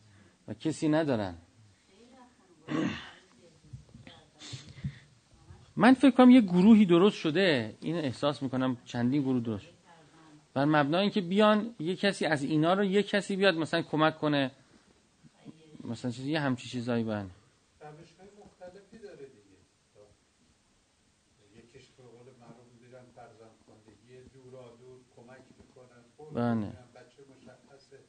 و 0.47 0.53
کسی 0.53 0.89
ندارن. 0.89 1.37
من 5.79 5.93
فکر 5.93 6.11
کنم 6.11 6.29
یه 6.29 6.41
گروهی 6.41 6.85
درست 6.85 7.15
شده. 7.15 7.75
این 7.81 7.95
احساس 7.95 8.43
می‌کنم 8.43 8.77
چندین 8.85 9.21
گروه 9.21 9.43
درست 9.43 9.63
شده. 9.63 9.73
بر 10.53 10.65
مبنای 10.65 11.01
اینکه 11.01 11.21
بیان 11.21 11.75
یه 11.79 11.95
کسی 11.95 12.25
از 12.25 12.43
اینا 12.43 12.73
رو 12.73 12.83
یه 12.83 13.03
کسی 13.03 13.35
بیاد 13.35 13.55
مثلا 13.55 13.81
کمک 13.81 14.17
کنه. 14.17 14.51
مثلا 15.83 16.11
چیزی 16.11 16.31
یه 16.31 16.39
همچی 16.39 16.69
چیزایی 16.69 17.03
بن 17.03 17.29
بله. 26.33 26.67
بچه 26.95 27.21
مشخصه. 27.35 27.99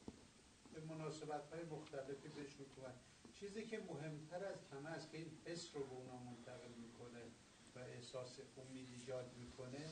به 0.75 0.81
مناسبت 0.95 1.43
های 1.53 1.63
مختلفی 1.71 2.29
بهشون 2.29 2.67
کمک 2.77 2.95
چیزی 3.41 3.63
که 3.63 3.79
مهمتر 3.79 4.45
از 4.45 4.59
همه 4.73 4.89
است 4.89 5.11
که 5.13 5.19
این 5.19 5.27
حس 5.45 5.77
رو 5.77 5.81
به 5.85 5.93
اونا 5.93 6.19
احساس 8.15 8.39
امید 8.59 8.89
ایجاد 8.93 9.31
می‌کنه 9.39 9.91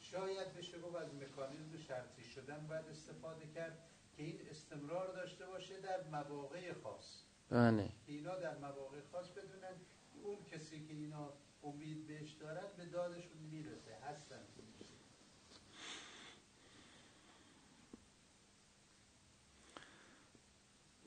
شاید 0.00 0.54
بشه 0.54 0.80
گفت 0.80 0.96
از 0.96 1.14
مکانیزم 1.14 1.76
شرطی 1.88 2.24
شدن 2.24 2.66
باید 2.66 2.84
استفاده 2.88 3.46
کرد 3.54 3.78
که 4.16 4.22
این 4.22 4.40
استمرار 4.50 5.12
داشته 5.12 5.46
باشه 5.46 5.80
در 5.80 6.02
مواقع 6.02 6.72
خاص. 6.72 7.22
بله. 7.50 7.88
اینا 8.06 8.36
در 8.36 8.58
مواقع 8.58 9.00
خاص 9.12 9.28
بدونن 9.28 9.74
اون 10.22 10.36
کسی 10.52 10.86
که 10.86 10.92
اینا 10.92 11.32
امید 11.64 12.06
بهش 12.06 12.32
دارن 12.32 12.66
به 12.76 12.84
دادشون 12.84 13.38
می‌رسه 13.50 13.94
هستن. 14.04 14.42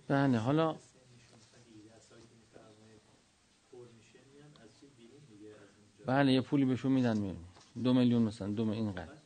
بله 0.07 0.37
حالا 0.37 0.75
بله 6.05 6.33
یه 6.33 6.41
پولی 6.41 6.65
بهشون 6.65 6.91
میدن 6.91 7.17
میرن 7.17 7.35
دو 7.83 7.93
میلیون 7.93 8.21
مثلا 8.21 8.47
دو 8.47 8.65
میلیون 8.65 8.85
اینقدر 8.87 9.11
اون 9.11 9.19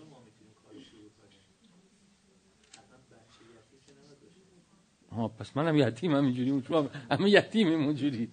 ها 5.11 5.27
پس 5.27 5.57
منم 5.57 5.77
یتیمم 5.77 6.25
اینجوری 6.25 6.63
شما 6.67 6.89
همه 7.11 7.29
یتیمیم 7.29 7.83
اونجوری. 7.85 8.29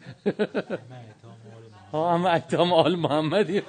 ها 1.92 2.14
همه 2.14 2.30
ایتام 2.30 2.72
آل 2.72 2.96
محمدی. 2.96 3.62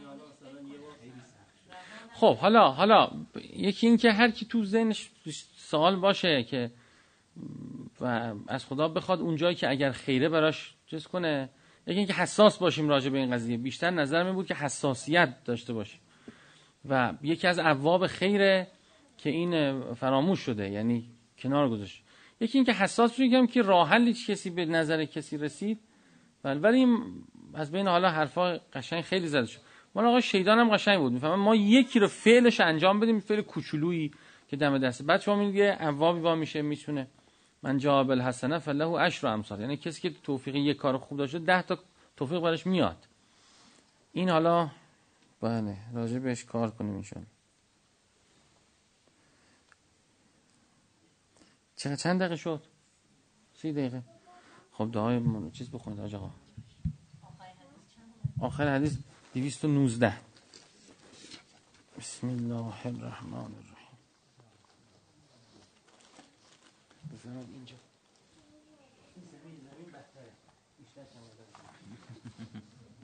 حالا 0.07 0.25
مثلا 0.31 0.61
یه 0.61 0.79
بار 0.79 0.97
خب 2.14 2.37
حالا 2.37 2.71
حالا 2.71 3.11
یکی 3.55 3.87
این 3.87 3.97
که 3.97 4.12
هر 4.12 4.31
کی 4.31 4.47
تو 4.47 4.64
ذهنش 4.64 5.11
سوال 5.57 5.97
باشه 5.97 6.44
که 6.44 6.71
و 8.01 8.35
از 8.49 8.67
خدا 8.67 8.89
بخواد 8.89 9.21
اونجایی 9.21 9.55
که 9.55 9.71
اگر 9.71 9.91
خیره 9.91 10.29
براش 10.29 10.75
چیز 10.87 11.07
کنه 11.07 11.51
یکی 11.87 11.99
اینکه 11.99 12.13
حساس 12.13 12.59
باشیم 12.59 12.89
راجع 12.89 13.11
به 13.11 13.19
این 13.19 13.31
قضیه. 13.31 13.57
بیشتر 13.57 13.91
نظر 13.91 14.23
من 14.23 14.33
بود 14.33 14.47
که 14.47 14.55
حساسیت 14.55 15.45
داشته 15.45 15.73
باشیم. 15.73 16.01
و 16.89 17.13
یکی 17.23 17.47
از 17.47 17.59
ابواب 17.59 18.07
خیره 18.07 18.67
که 19.19 19.31
این 19.31 19.83
فراموش 19.95 20.41
شده 20.41 20.71
یعنی 20.71 21.05
کنار 21.39 21.69
گذاشت. 21.69 22.03
یکی 22.41 22.59
اینکه 22.59 22.73
حساس 22.73 23.21
بگم 23.21 23.47
که 23.47 23.63
راه 23.63 23.95
هیچ 23.97 24.31
کسی 24.31 24.51
به 24.51 24.65
نظر 24.65 25.05
کسی 25.05 25.37
رسید. 25.39 25.81
ولی 26.45 26.59
ولی 26.61 26.87
از 27.55 27.73
بین 27.73 27.89
حالا 27.89 28.11
حرفا 28.11 28.59
قشنگ 28.73 29.01
خیلی 29.01 29.27
زده 29.27 29.47
شد. 29.47 29.61
مال 29.95 30.05
آقا 30.05 30.21
شیطان 30.21 30.59
هم 30.59 30.71
قشنگ 30.71 30.99
بود. 30.99 31.13
می‌فهمم 31.13 31.41
ما 31.43 31.55
یکی 31.55 31.99
رو 31.99 32.07
فعلش 32.07 32.61
انجام 32.61 33.01
بدیم 33.01 33.21
فعل 33.21 33.41
کوچولویی 33.41 34.11
که 34.49 34.57
دم 34.57 34.79
دسته. 34.79 35.05
بعد 35.05 35.21
شما 35.21 35.37
میگه 35.37 35.77
ابوابی 35.81 36.21
وا 36.21 36.35
میشه 36.35 36.63
می‌تونه 36.63 37.07
من 37.62 37.79
جواب 37.79 38.11
الحسنه 38.11 38.59
فله 38.59 38.99
عشر 38.99 39.27
امثال. 39.27 39.61
یعنی 39.61 39.77
کسی 39.77 40.01
که 40.01 40.11
توفیق 40.11 40.55
یک 40.57 40.77
کار 40.77 40.99
خوب 40.99 41.18
داشته 41.18 41.38
ده 41.38 41.62
تا 41.62 41.79
توفیق 42.16 42.40
برش 42.40 42.66
میاد. 42.66 43.07
این 44.12 44.29
حالا 44.29 44.71
بله 45.40 45.77
راجع 45.94 46.18
بهش 46.18 46.44
کار 46.44 46.71
کنیم 46.71 46.97
ایشان 46.97 47.27
چقدر 51.77 51.97
چند 51.97 52.21
دقیقه 52.21 52.37
شد؟ 52.37 52.62
سی 53.55 53.73
دقیقه. 53.73 54.03
خب 54.73 54.90
دعای 54.92 55.18
من 55.18 55.51
چیز 55.51 55.71
بخونید 55.71 56.01
آج 56.01 56.14
آقا. 56.14 56.31
آخر 58.40 58.75
حدیث 58.75 58.97
219 59.35 60.12
بسم 61.99 62.29
الله 62.29 62.87
الرحمن 62.87 63.35
الرحیم. 63.35 63.78
بزنید 67.12 67.49
اینجا. 67.55 67.77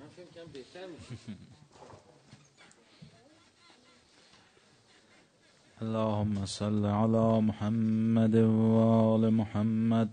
من 0.01 0.09
فکر 0.17 0.31
کنم 0.35 0.49
بهتر 0.53 0.87
میشه. 0.87 1.15
اللهم 5.83 6.47
صل 6.47 6.85
على 6.87 7.41
محمد 7.49 8.35
وآل 8.35 9.31
محمد. 9.41 10.09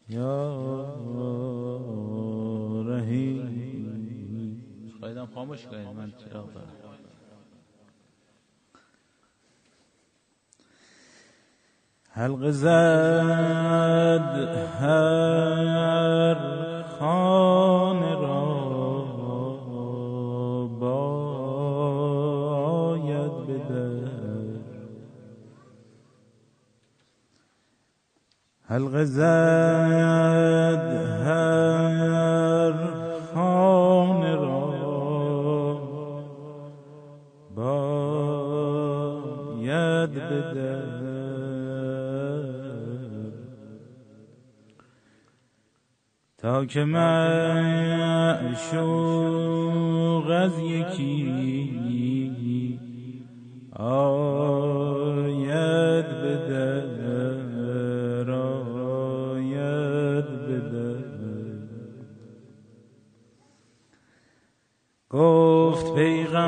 يا 0.10 0.56
رحيم. 2.88 3.50
خواهیدم 5.00 5.26
خاموش 5.34 5.65
کنید 5.65 5.88
من 5.88 6.13
چراغ 6.17 6.54
دارم. 6.54 6.74
حلق 12.12 12.50
زد 12.50 12.67
هر 14.80 16.36
خانه 17.00 17.49
حلق 28.80 29.04
زد 29.04 30.80
هر 31.26 32.74
خانه 33.34 34.36
را 34.36 34.70
باید 37.56 38.50
بدر 40.13 41.00
تا 46.38 46.65
که 46.65 46.84
معشوق 46.84 47.10
از 50.30 50.60
یکی 50.60 51.30
آید 53.76 54.19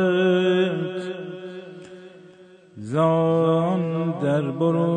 زان 2.77 4.11
در 4.23 4.41
برون 4.41 4.94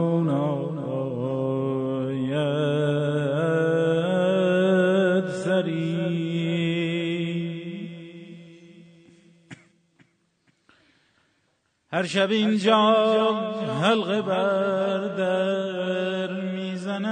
هر 11.92 12.02
شب 12.06 12.30
اینجا 12.30 12.92
حلقه 13.82 14.22
بر 14.22 14.98
در 14.98 16.40
می‌زنم 16.40 17.08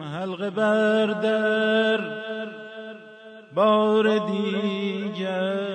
حلقه 0.00 0.50
بر 0.50 1.06
در 1.06 2.00
بار 3.54 4.18
دیگر. 4.18 5.71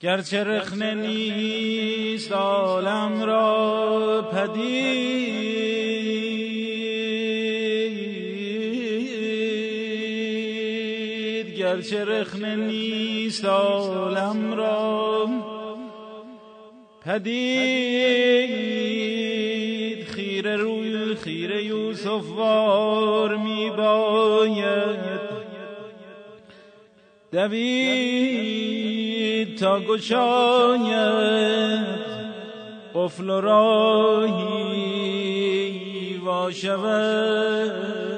گرچه 0.00 0.44
رخنه 0.44 0.94
نیست 0.94 2.32
عالم 2.32 3.22
را 3.22 4.30
پدید 4.32 5.25
گرچه 11.76 12.04
رخنه 12.04 12.56
نیست 12.56 13.44
عالم 13.44 14.54
را. 14.54 15.28
پدید 17.04 17.26
خیره 20.08 20.56
روی 20.56 21.14
خیره 21.14 21.64
یوسف 21.64 22.30
وار 22.36 23.36
می 23.36 23.70
باید. 23.70 25.20
دوید 27.32 27.98
تا 29.58 29.80
گشاید. 29.80 31.26
قفل 32.94 33.30
و 33.30 33.40
راهی 33.40 34.56
وا 36.24 36.50
شود. 36.50 38.15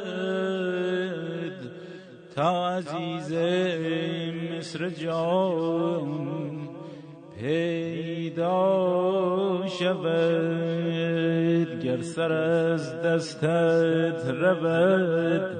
تا 2.38 2.68
عزیز 2.68 3.32
مصر 4.58 4.88
جان 4.88 6.28
پیدا 7.40 8.56
شود 9.78 10.08
گر 11.82 12.02
سر 12.02 12.32
از 12.32 13.02
دستت 13.02 14.26
رود. 14.26 15.56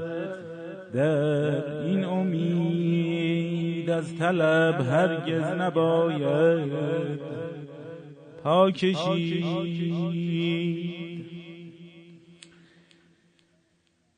در 0.95 1.83
این 1.83 2.05
امید 2.05 3.91
از 3.91 4.17
طلب 4.17 4.81
هرگز 4.81 5.43
نباید. 5.43 7.21
پا 8.45 8.71
کشید 8.71 9.45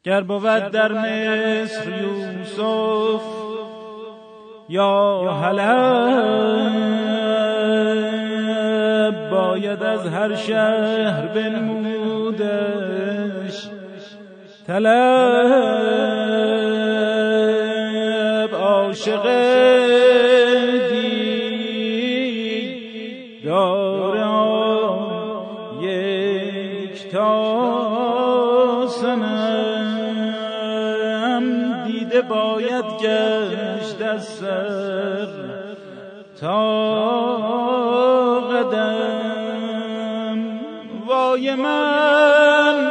گر 0.05 0.21
بود 0.21 0.71
در 0.71 0.93
مصر 0.93 1.89
یوسف 2.03 3.23
یا 4.69 5.31
حلب 5.43 6.81
باید 9.31 9.83
از 9.83 10.07
هر 10.07 10.35
شهر 10.35 11.27
بنمودش. 11.27 12.91
طلب 14.67 14.91
عاشق 18.55 19.60
قدم. 38.51 39.59
وای 41.07 41.55
من 41.55 42.91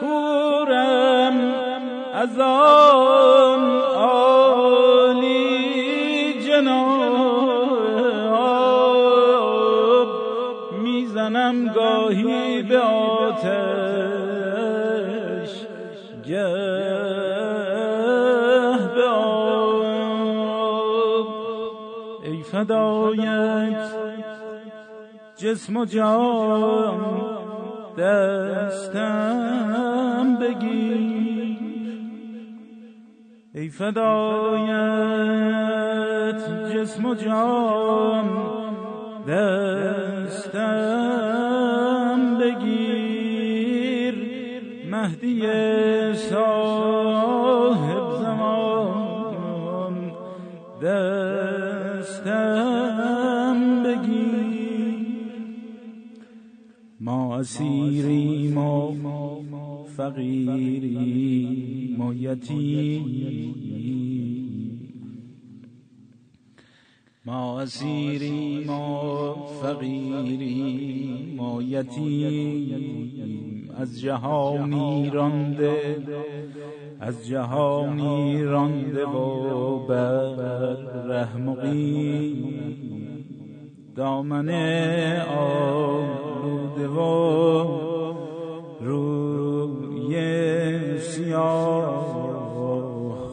کورم 0.00 1.54
از 2.14 2.40
آن 2.40 3.80
عالی 3.96 5.30
جناب. 6.46 6.88
می‌زنم 10.82 11.68
گاهی 11.68 12.62
به 12.62 12.78
آتش. 12.78 13.58
گه 16.26 17.07
فدایت 22.58 23.92
جسم 25.36 25.76
و 25.76 25.84
جان 25.84 27.00
دستم 27.98 29.18
بگیر. 30.40 31.58
ای 33.54 33.68
فدایت 33.68 34.72
جسم 36.74 37.04
و 37.04 37.14
جان 37.14 38.28
دستم 39.28 40.58
بگیر. 42.40 44.14
مهدی 44.90 45.46
اسیریم 57.38 58.58
و 58.58 58.94
فقیریم 59.96 62.00
و 62.00 62.14
ما 67.24 67.60
اسیریم 67.60 68.70
و 68.70 69.34
فقیریم 69.62 71.40
و 71.40 71.62
از 73.78 74.00
جهانی 74.00 75.10
رانده 75.10 75.96
از 77.00 77.26
جهانی 77.26 78.42
رانده 78.42 79.04
و 79.04 79.78
بر 79.86 81.36
مقیم 81.36 82.54
دامن 83.96 84.48
آلوده 85.28 86.27
و 86.86 86.98
روی 88.80 90.18
سیاه 90.98 92.18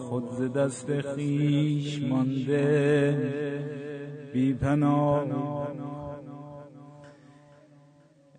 خود 0.10 0.32
ز 0.32 0.54
دست 0.54 1.02
خیش 1.02 2.02
مانده 2.02 3.18
بی 4.34 4.54
پناه. 4.54 5.26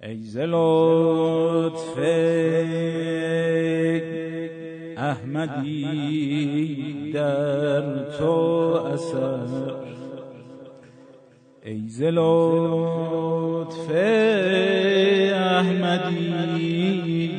ای 0.03 0.23
ز 0.23 0.37
لطف 0.37 1.99
احمدی 4.97 6.13
در 7.13 8.05
تو 8.19 8.31
اثر. 8.93 9.77
ای 11.65 11.89
ز 11.89 12.03
لطف 12.03 13.91
احمدی 15.67 17.31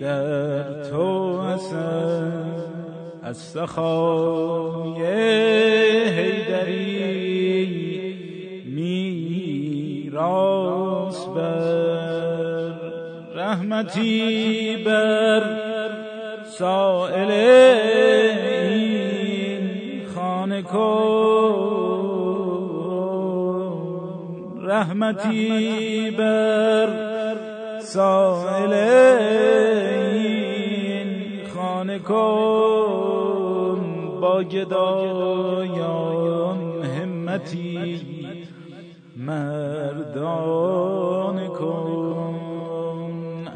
در 0.00 0.82
تو 0.90 1.38
اثر 1.54 2.32
از 3.22 3.36
سخای 3.36 5.06
حیدری 6.08 7.02
میراث 8.66 10.16
بر 11.26 12.72
رحمتی 13.34 14.76
بر 14.86 15.42
سائل 16.58 17.30
این 18.60 20.06
خانه 20.14 20.62
کن 20.62 21.92
رحمتی 24.62 26.10
بر 26.10 27.11
سائل 27.92 28.72
این 30.12 31.08
خانه 31.54 31.98
کن 31.98 33.80
با 34.20 34.42
گدایان 34.42 35.78
همتی 36.84 38.00
مردان 39.16 40.66
کن. 41.48 42.34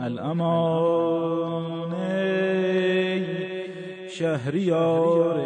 الامان 0.00 1.94
شهریار 4.10 5.36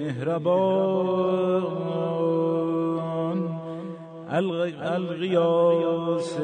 مهربان. 0.00 1.04
الغ- 4.30 4.82
الغیاس 4.82 6.38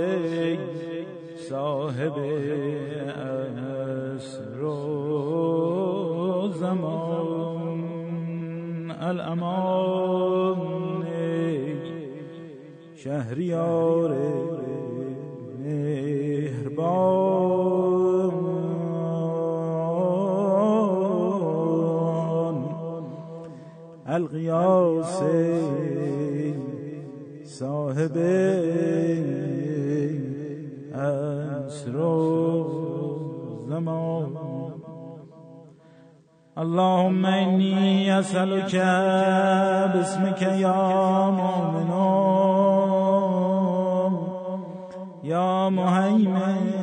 صاحب 1.50 2.16
عصر 3.58 4.62
و 4.64 6.48
زمان. 6.60 7.80
الأمان 9.00 10.56
شهریار 12.94 14.12
مهربان. 15.58 16.90
القیاس 24.06 25.22
صاحب 27.44 28.16
و 31.88 32.64
زمان 33.68 34.36
اللهم 36.58 37.26
إني 37.26 38.18
أسألك 38.18 38.74
باسمك 39.94 40.42
يا 40.42 41.30
مؤمن 41.30 41.90
يا 45.24 45.68
مهيمن 45.68 46.80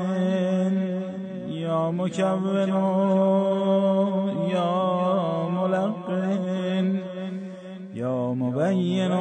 يا 1.50 1.92
مكون 1.92 2.72
يا 4.50 4.74
ملقن 5.50 7.00
يا 7.94 8.34
مبين 8.34 9.12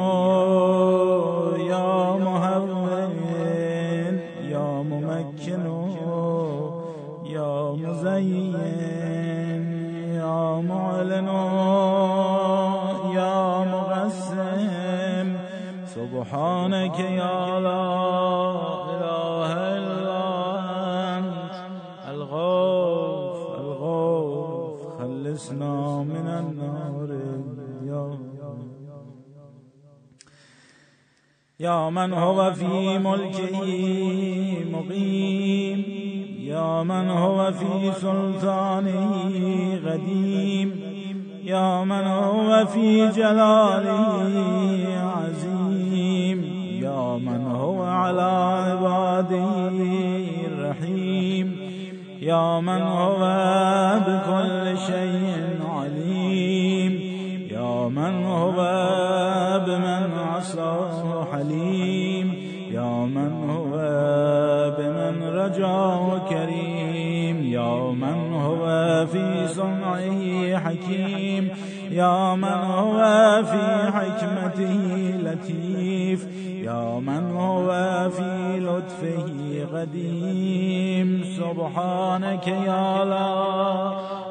يا 1.71 2.26
سبحانك 16.17 16.99
يا 16.99 17.59
لا 17.67 17.83
إله 18.93 19.51
إلا 19.77 20.21
أنت. 21.17 21.55
الغوث 22.13 23.41
الغوث 23.61 24.81
خلصنا 24.99 25.75
من 26.13 26.27
النار. 26.41 27.09
يا 27.91 28.05
يا 31.59 31.89
من 31.89 32.13
هو 32.13 32.53
في 32.53 32.97
ملكه 32.97 33.61
مقيم. 34.73 35.79
يا 36.53 36.83
من 36.83 37.09
هو 37.09 37.51
في 37.51 37.91
سلطانه 37.91 39.03
قديم 39.85 40.69
يا 41.43 41.83
من 41.83 42.05
هو 42.07 42.65
في 42.65 43.07
جلاله 43.07 44.96
على 48.07 48.21
عباده 48.21 49.71
رحيم 50.59 51.47
يا 52.21 52.59
من 52.59 52.81
هو 52.81 53.21
بكل 54.07 54.77
شيء 54.77 55.59
عليم. 55.75 56.93
يا 57.51 57.87
من 57.89 58.25
هو 58.25 58.59
بمن 59.67 60.11
عصاه 60.33 61.27
حليم. 61.31 62.27
يا 62.71 62.91
من 63.15 63.31
هو 63.49 63.73
رجا 65.21 66.19
كريم. 66.29 67.37
يا 67.43 67.91
من 67.91 68.33
هو 68.33 68.65
في 69.11 69.47
صنعه 69.47 70.57
حكيم. 70.57 71.49
يا 71.91 72.35
من 72.35 72.59
هو 72.77 72.99
في 73.43 73.91
حكمته 73.91 74.83
لطيف 75.23 75.66
يا 76.67 76.99
من 76.99 77.37
هو 77.37 77.69
في 78.09 78.59
لطفه 78.59 79.67
قديم. 79.73 81.23
سبحانك 81.37 82.47
يا 82.47 83.05
لا 83.05 83.33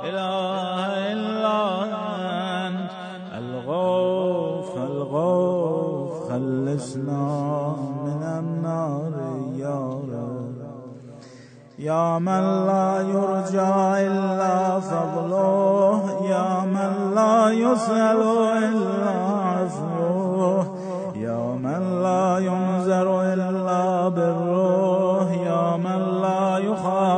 إله 0.05 1.13
إلا 1.13 1.59
أنت. 2.67 2.91
الغوث 3.39 4.77
الغوث 4.77 6.31
خلصنا 6.31 7.25
من 8.07 8.23
النار 8.23 9.15
يا 9.57 9.81
رب. 10.13 10.57
يا 11.79 12.19
من 12.19 12.67
لا 12.67 13.01
يرجى 13.01 13.75
إلا 14.07 14.81
فضله. 14.81 16.03
يا 16.29 16.61
من 16.61 17.15
لا 17.15 17.51
يسأل 17.51 18.23
إلا 18.59 18.96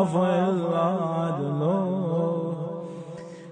إلا 0.07 0.87
عدله 1.19 1.99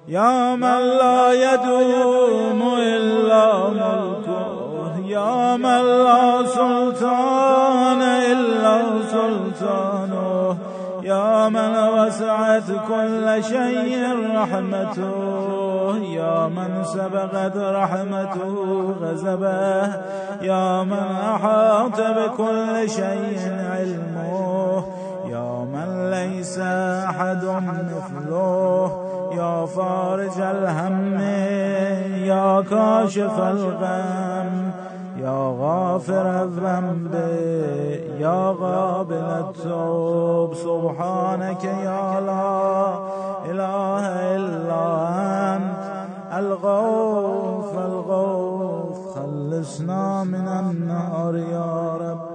يا 0.08 0.54
من 0.54 0.80
لا 0.80 1.32
يدوم 1.32 2.62
إلا 2.78 3.68
ملكه. 3.68 5.06
يا 5.06 5.56
من 5.56 5.82
لا 6.04 6.46
سلطان 6.46 8.02
إلا 8.02 8.82
سلطانه. 9.10 10.56
يا 11.02 11.48
من 11.48 11.74
وسعت 11.98 12.70
كل 12.88 13.44
شيء 13.44 13.92
رحمته. 14.36 15.96
يا 15.98 16.46
من 16.48 16.84
سبقت 16.84 17.56
رحمته 17.56 18.94
غزبه. 19.02 19.86
يا 20.42 20.82
من 20.82 21.06
أحاط 21.34 22.00
بكل 22.00 22.90
شيء 22.90 23.42
علمه. 23.72 25.05
يا 25.36 25.52
من 25.74 26.10
ليس 26.10 26.58
أحد 27.10 27.44
مثله 27.44 28.90
يا 29.40 29.66
فارج 29.66 30.40
الهم 30.40 31.20
يا 32.32 32.60
كاشف 32.60 33.36
الغم 33.40 34.70
يا 35.18 35.40
غافر 35.60 36.26
الذنب 36.42 37.14
يا 38.20 38.40
قابل 38.62 39.28
التوب. 39.44 40.54
سبحانك 40.54 41.64
يا 41.64 42.20
لا 42.20 42.98
إله 43.50 44.04
إلا 44.36 44.84
أنت 45.54 45.82
الغوث 46.40 47.72
الغوث 47.90 48.98
خلصنا 49.16 50.24
من 50.24 50.46
النار 50.60 51.34
يا 51.36 51.72
رب. 52.04 52.25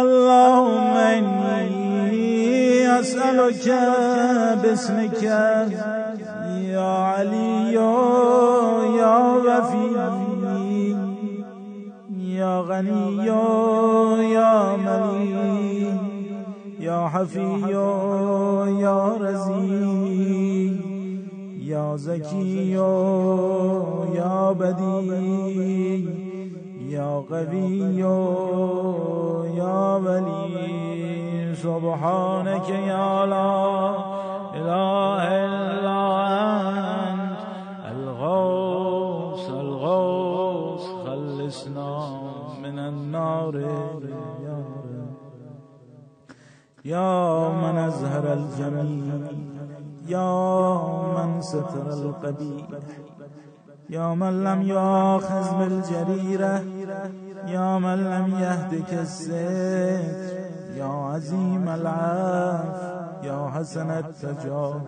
اللهم 0.00 0.96
إني 0.96 3.00
أسألك 3.00 3.66
باسمك. 4.62 5.22
يا 6.74 6.90
علي 7.12 7.72
يا 7.72 9.16
وفي. 9.46 9.86
يا 12.18 12.60
غني 12.60 13.26
يا 14.36 14.76
ملي. 14.76 15.98
يا 16.80 17.08
حفي 17.08 17.48
يا 18.82 18.98
رزي. 19.20 20.76
يا 21.72 21.96
زكي 21.96 22.70
يا 24.14 24.52
بدي. 24.52 26.06
يا 26.90 27.20
قوي 27.30 28.00
ولي 29.96 31.54
سبحانك 31.54 32.68
يا 32.68 33.26
لا 33.26 33.50
إله 34.58 35.24
إلا 35.46 36.00
أنت. 37.10 37.40
الغوث 37.92 39.50
الغوث 39.50 40.84
خلصنا 41.06 41.92
من 42.62 42.78
النار 42.78 43.54
يا 43.56 44.58
يا 46.84 47.48
من 47.48 47.76
أزهر 47.78 48.32
الجميل 48.32 49.22
يا 50.06 50.32
من 51.16 51.40
ستر 51.40 51.86
القبيح. 51.92 52.66
يا 53.90 54.14
من 54.14 54.44
لم 54.44 54.62
يؤاخذ 54.62 55.58
بالجريرة 55.58 56.62
يا 57.46 57.78
من 57.78 57.94
لم 57.94 58.38
يهدك 58.40 58.92
الستر 58.92 60.36
يا 60.76 60.84
عزيم 60.84 61.68
العاف 61.68 62.76
يا 63.22 63.50
حسن 63.54 63.90
التجاوز 63.90 64.82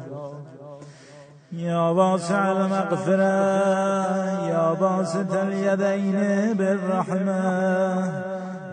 يا 1.53 1.81
واسع 1.81 2.53
المغفرة 2.53 3.23
يا 4.49 4.73
باسط 4.73 5.33
اليدين 5.33 6.19
بالرحمة 6.57 7.43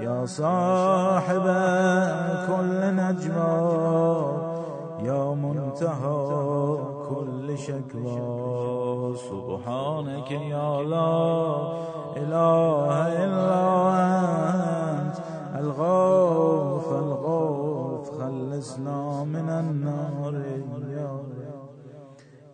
يا 0.01 0.25
صاحب 0.25 1.45
كل 2.47 2.95
نجوى 2.95 4.45
يا 5.03 5.36
منتهى. 5.36 6.94
شكوى 7.55 9.15
سبحانك 9.15 10.31
يا 10.31 10.83
لا 10.83 11.13
إله 12.17 12.95
إلا 13.23 13.63
أنت. 14.91 15.17
الغوث 15.59 16.87
الغوث 16.87 18.09
خلصنا 18.19 19.23
من 19.23 19.49
النار. 19.49 20.35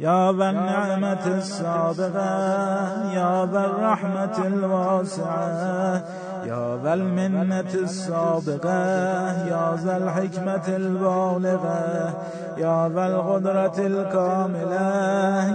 يا 0.01 0.31
ذا 0.31 0.49
النعمة 0.49 1.25
السابقة 1.37 3.13
يا 3.13 3.45
ذا 3.45 3.65
الرحمة 3.65 4.47
الواسعة 4.47 6.03
يا 6.51 6.79
ذا 6.83 6.93
المنة 6.93 7.73
السابقة 7.73 9.47
يا 9.47 9.75
ذا 9.83 9.97
الحكمة 9.97 10.67
البالغة 10.67 12.13
يا 12.57 12.89
ذا 12.95 13.07
القدرة 13.07 13.77
الكاملة 13.77 14.89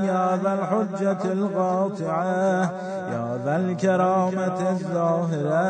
يا 0.05 0.37
ذا 0.43 0.55
الحجة 0.55 1.33
القاطعة 1.33 2.63
يا 3.13 3.39
ذا 3.45 3.57
الكرامة 3.57 4.71
الظاهرة 4.71 5.65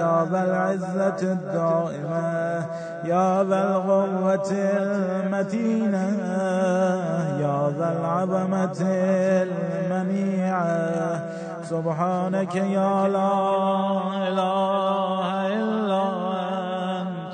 يا 0.00 0.26
ذا 0.30 0.44
العزة 0.44 1.32
الدائمة 1.32 2.66
يا 3.04 3.44
ذا 3.44 3.62
القوة 3.62 4.50
المتينة 4.52 6.08
يا 7.40 7.72
ذا 7.78 7.88
العظمة 8.00 8.78
المنيعة 9.42 11.22
سبحانك 11.74 12.54
يا 12.78 12.94
لا 13.16 13.34
إله 14.28 15.26
إلا 15.60 16.04
أنت. 17.00 17.32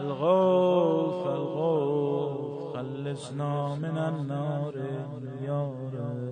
الغوث 0.00 1.22
الغوث 1.38 2.36
خلصنا 2.74 3.54
من 3.84 3.96
النار 4.10 4.74
يا 5.48 5.62
رب. 5.94 6.22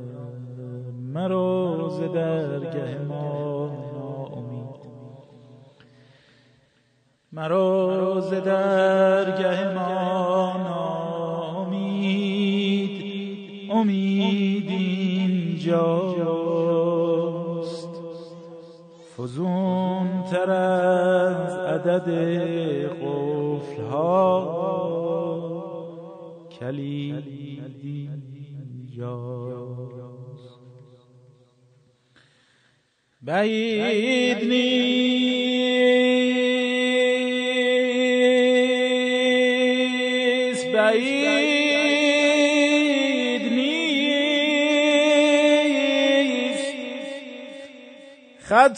مروز 1.17 1.99
درگه 2.01 2.91
ما 3.11 3.27
ناامید 3.95 4.83
مروز 7.33 7.70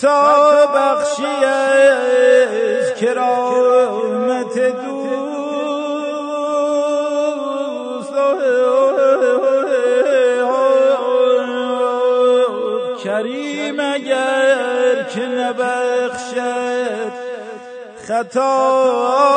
خطا 0.02 0.66
بخشی 0.66 1.44
از 1.44 2.94
کرامت 2.94 4.58
دوست 4.58 5.32
کریم 13.04 13.80
اگر 13.80 15.02
که 15.14 15.20
نبخشد 15.26 17.12
خطا. 18.08 19.31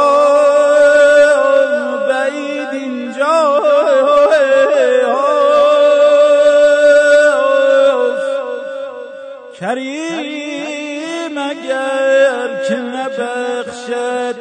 اگر 11.38 12.64
که 12.68 12.76
نبخشد 12.76 14.36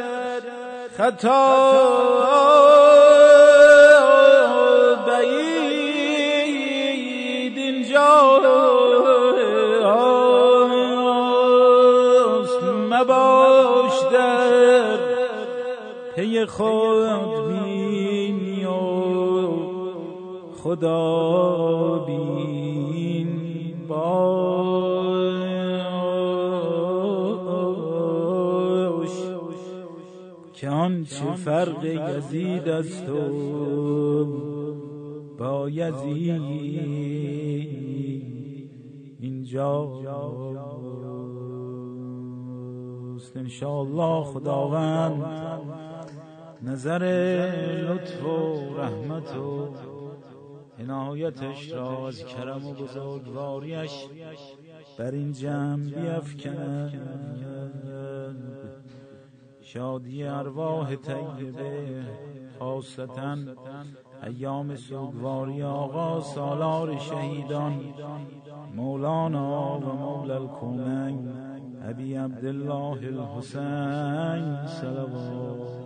خطا 0.96 1.74
بعید 5.06 6.44
اینجاست 7.58 8.04
مباش 12.90 14.00
در 14.12 14.98
پی 16.16 16.46
خود 16.46 17.48
بینی 17.48 18.64
و 18.64 18.70
خدا 20.62 21.73
آنچه 31.04 31.32
فرق 31.32 31.84
یزید 31.84 32.68
است 32.68 33.08
و 33.08 34.24
با 35.38 35.70
یزید 35.70 36.42
اینجاست 39.20 40.06
انشاءالله 43.36 44.24
خداوند 44.24 45.24
نظر 46.62 47.04
لطف 47.88 48.24
و 48.24 48.74
رحمت 48.76 49.36
و 49.36 49.68
عنایتش 50.78 51.72
را 51.72 52.08
از 52.08 52.24
کرم 52.24 52.66
و 52.66 52.74
بزرگواریش 52.74 54.06
بر 54.98 55.10
این 55.10 55.32
جمع 55.32 55.84
بیفکند. 55.84 57.14
شادی 59.74 60.24
ارواح 60.24 60.94
طیبه 60.96 62.02
خاصتا 62.58 63.36
ایام 64.22 64.76
سوگواری 64.76 65.62
آقا 65.62 66.20
سالار 66.20 66.98
شهیدان 66.98 67.80
مولانا 68.74 69.78
و 69.78 69.94
مولا 69.94 70.34
الکونین 70.34 71.28
ابی 71.88 72.14
عبدالله 72.14 72.98
الحسین 73.06 74.66
صلوات. 74.66 75.83